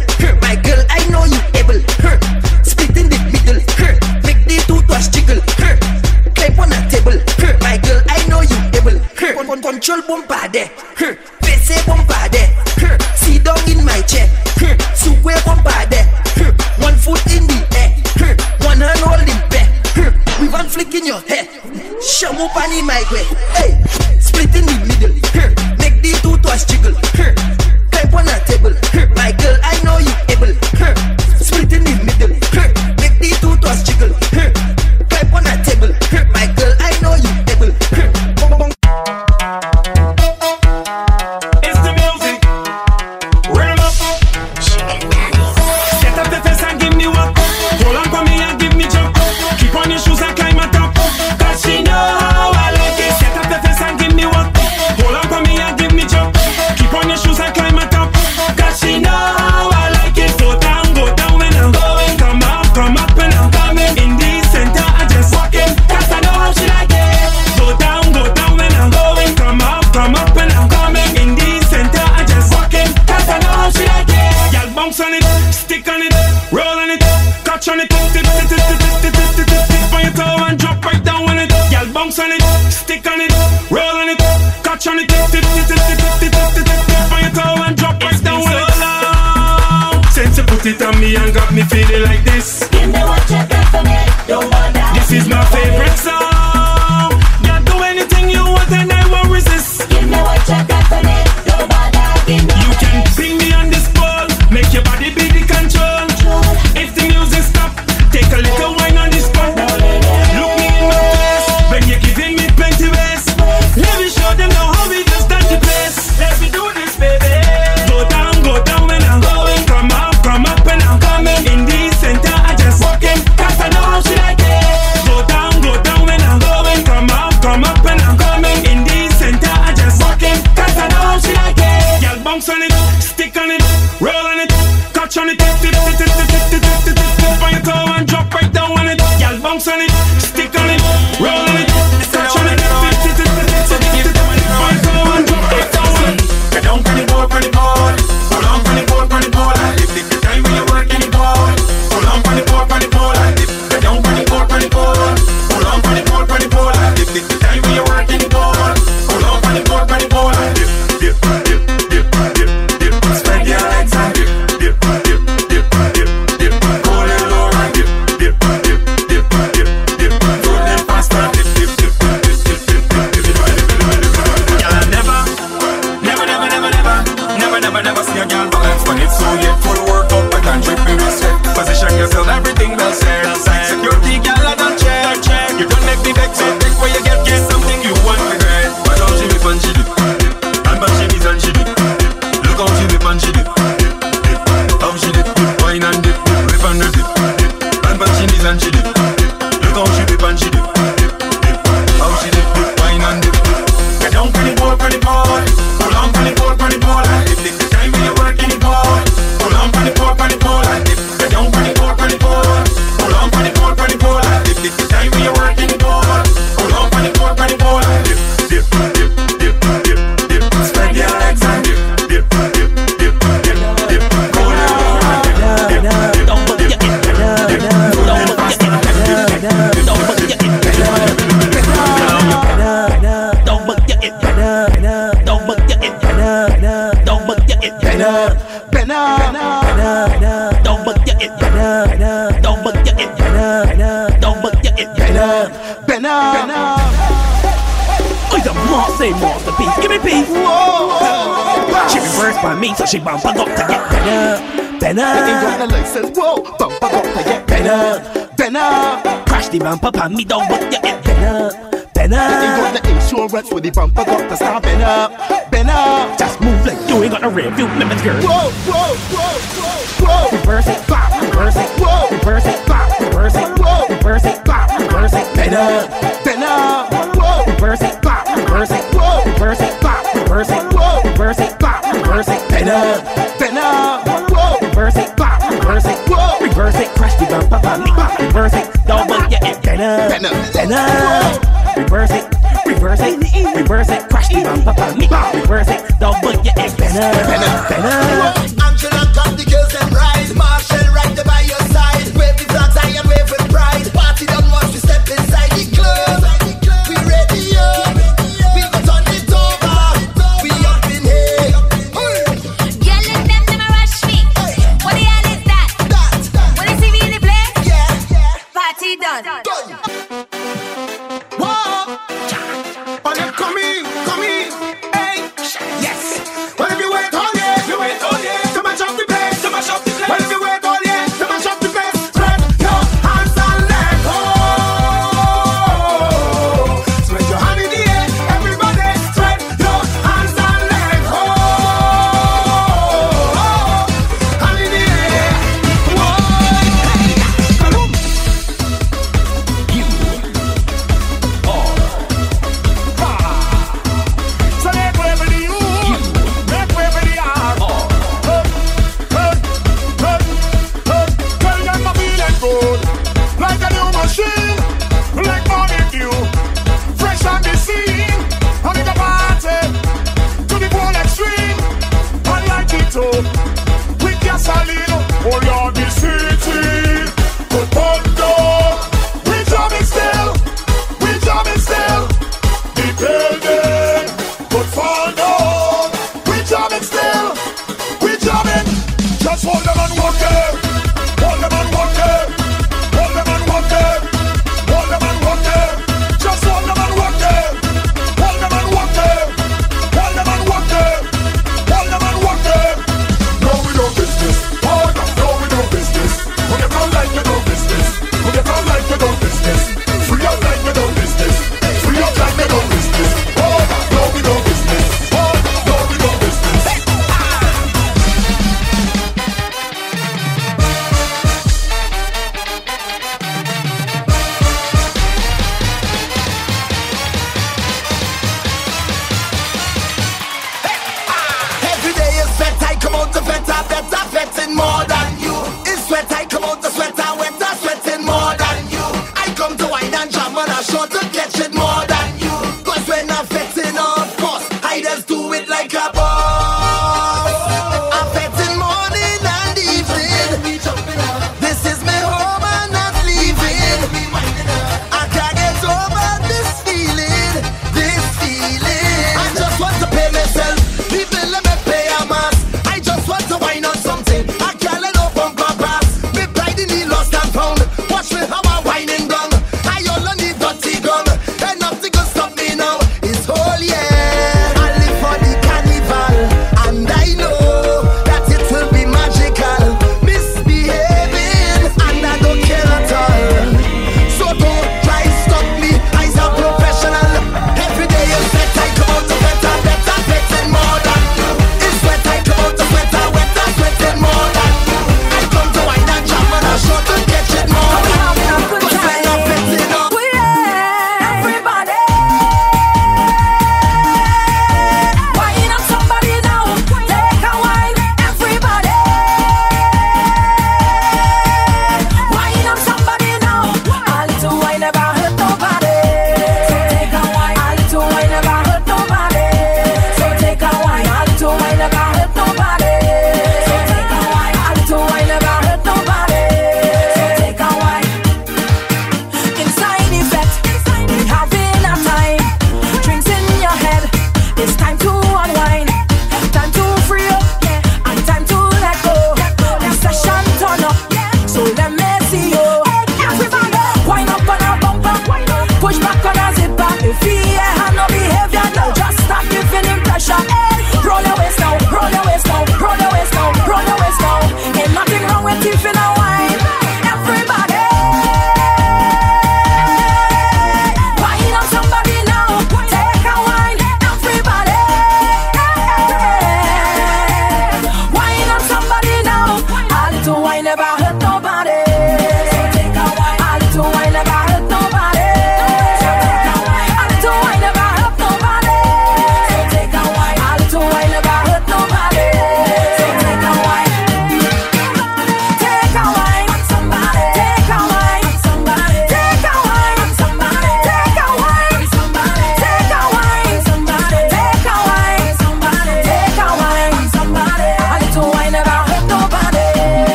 me, 252.69 252.75
so 252.75 252.85
she 252.85 252.99
bump 252.99 253.23
got 253.23 253.33
to 253.33 253.45
get 253.45 253.55
better, 253.57 254.79
better. 254.79 255.01
And 255.01 255.71
Rihanna 255.71 255.85
says, 255.85 256.11
whoa, 256.15 256.43
bump 256.57 256.79
got 256.79 257.03
to 257.03 257.23
get 257.23 257.47
better, 257.47 258.29
better. 258.37 259.25
Crash 259.25 259.49
the 259.49 259.59
bump 259.59 259.83
up 259.83 259.97
on 259.97 260.15
me, 260.15 260.25
don't 260.25 260.49
want 260.49 260.63
you 260.63 260.81
get 260.81 261.03
better 261.03 261.69
been 262.09 262.13
up. 262.13 262.31
You 262.41 262.79
got 262.79 262.83
the 262.83 262.89
insurance 262.95 263.51
with 263.51 263.63
the 263.63 263.71
bumper, 263.71 264.05
got 264.05 264.29
the 264.29 264.35
star 264.35 264.61
been 264.61 264.81
up, 264.81 265.11
been 265.51 265.69
up. 265.69 266.17
Just 266.17 266.39
move 266.41 266.65
like 266.65 266.79
you 266.89 267.03
ain't 267.03 267.11
got 267.11 267.21
no 267.21 267.29
rear 267.29 267.51
view 267.51 267.67
limits, 267.77 268.01
girl. 268.01 268.15
Whoa, 268.21 268.49
whoa, 268.65 268.95
whoa, 269.13 269.37
whoa, 269.59 270.31
whoa. 270.31 270.37
Reverse 270.39 270.67
it, 270.67 270.87
bop, 270.87 271.21
reverse 271.21 271.55
it, 271.55 271.69
whoa. 271.77 272.09
Reverse 272.17 272.45
it, 272.45 272.67
bop, 272.67 272.99
reverse 272.99 273.35
it, 273.35 273.59
whoa. 273.59 273.87
Reverse 273.95 274.25
it, 274.25 274.45
bop, 274.45 274.79
reverse 274.79 275.13
it, 275.13 275.35
been 275.35 275.53
up, 275.53 275.89
been 276.23 276.43
up, 276.43 277.15
whoa. 277.15 277.45
Reverse 277.53 277.81
it, 277.81 278.01
bop, 278.01 278.25
reverse 278.35 278.71
it, 278.71 278.83
whoa. 278.95 279.25
Reverse 279.33 279.61
it, 279.61 279.81
bop, 279.81 280.15
reverse 280.15 280.49
it, 280.49 280.73
whoa. 280.73 281.11
Reverse 281.11 281.39
it, 281.39 281.59
bop 281.59 281.68
reverse 282.09 282.27
it, 282.27 282.49
bend 282.49 282.69
up, 282.69 283.05
bend 283.37 283.57
up, 283.57 284.07
whoa, 284.31 284.67
reverse 284.67 284.95
it, 284.95 285.15
pop, 285.15 285.39
reverse 285.51 285.85
it, 285.85 285.97
whoa, 286.09 286.39
reverse 286.41 286.75
it, 286.75 286.87
crush 286.97 287.15
the 287.15 287.25
bump, 287.25 287.49
bop, 287.49 287.61
pop. 287.61 288.19
reverse 288.19 288.53
it, 288.53 288.65
double, 288.87 289.15
your 289.29 289.39
and 289.45 289.61
bend 289.61 289.81
up, 289.81 290.09
bend 290.09 290.25
up, 290.25 290.53
bend 290.53 290.73
up, 290.73 291.77
reverse 291.77 292.11
it, 292.11 292.25
reverse 292.65 292.99
it, 293.01 293.55
reverse 293.55 293.89
it, 293.89 294.09
crush 294.09 294.27
the 294.29 294.41
bump, 294.41 294.97
me, 294.97 295.07
pop, 295.07 295.33
reverse 295.35 295.69
it, 295.69 295.85
double, 295.99 296.33
yeah, 296.43 296.57
and 296.57 296.77
bend 296.77 296.97
up, 296.97 297.13
bend 297.29 297.43
up, 297.43 297.69
bend. 297.69 298.61
Angela 298.63 299.05
got 299.13 299.37
the 299.37 299.45
girls 299.45 299.75
and 299.77 299.93
rise, 299.93 300.33
Marshall 300.33 300.89
right 300.91 301.13
there 301.15 301.25
by 301.25 301.41
your 301.41 301.61
side, 301.69 302.09
wave 302.17 302.37
the 302.41 302.45
flags, 302.49 302.75
I 302.75 302.89
am 302.97 303.07
with 303.29 303.29
pride, 303.53 303.85
party 303.93 304.25
don't 304.25 304.49
watch 304.49 304.73
you 304.73 304.79
step 304.79 305.07
inside. 305.07 305.48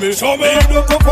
me. 0.00 0.12
Show 0.12 0.36
me. 0.36 0.48
Show 0.60 0.98
me. 1.00 1.07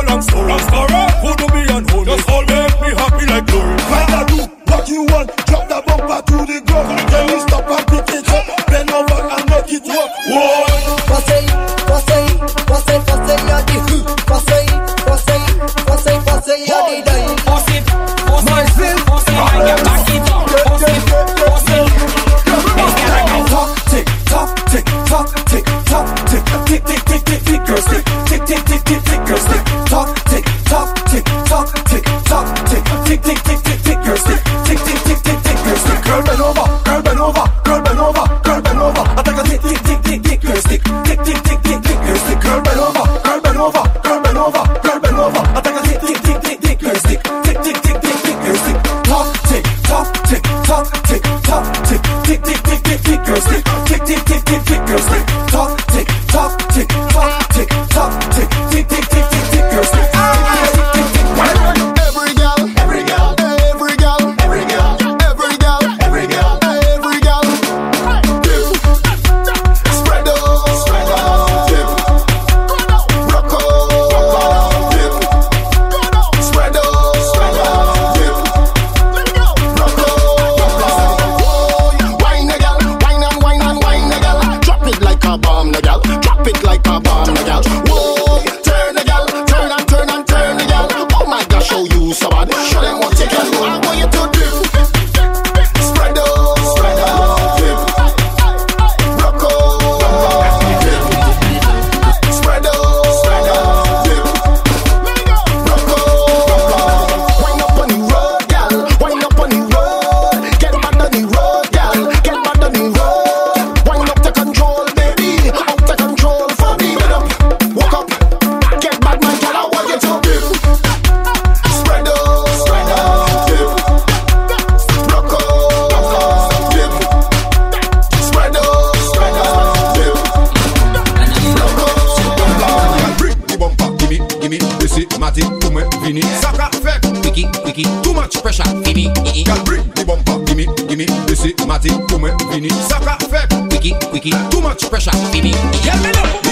vini 136.06 136.22
Saka 136.40 136.70
fek. 136.70 137.02
Wiki, 137.24 137.48
wiki. 137.64 137.82
Too 138.02 138.14
much 138.14 138.40
pressure. 138.42 138.64
Vini, 138.84 139.10
i, 139.24 139.40
i. 139.40 139.44
Gal 139.44 139.62
bring 139.64 139.82
the 139.94 140.04
bumper. 140.04 140.38
Gimme, 140.46 140.66
gimme. 140.88 141.06
Desi, 141.26 141.54
mati, 141.66 141.90
koumen, 142.08 142.36
vini 142.50 142.70
Saka 142.88 143.18
fek. 143.30 143.50
Wiki, 143.70 143.94
wiki. 144.12 144.30
Too 144.50 144.60
much 144.60 144.88
pressure. 144.88 145.16
Vini, 145.32 145.50
i, 145.50 145.54
i 145.54 145.86
Yel 145.86 146.00
me 146.02 146.10
nou 146.12 146.45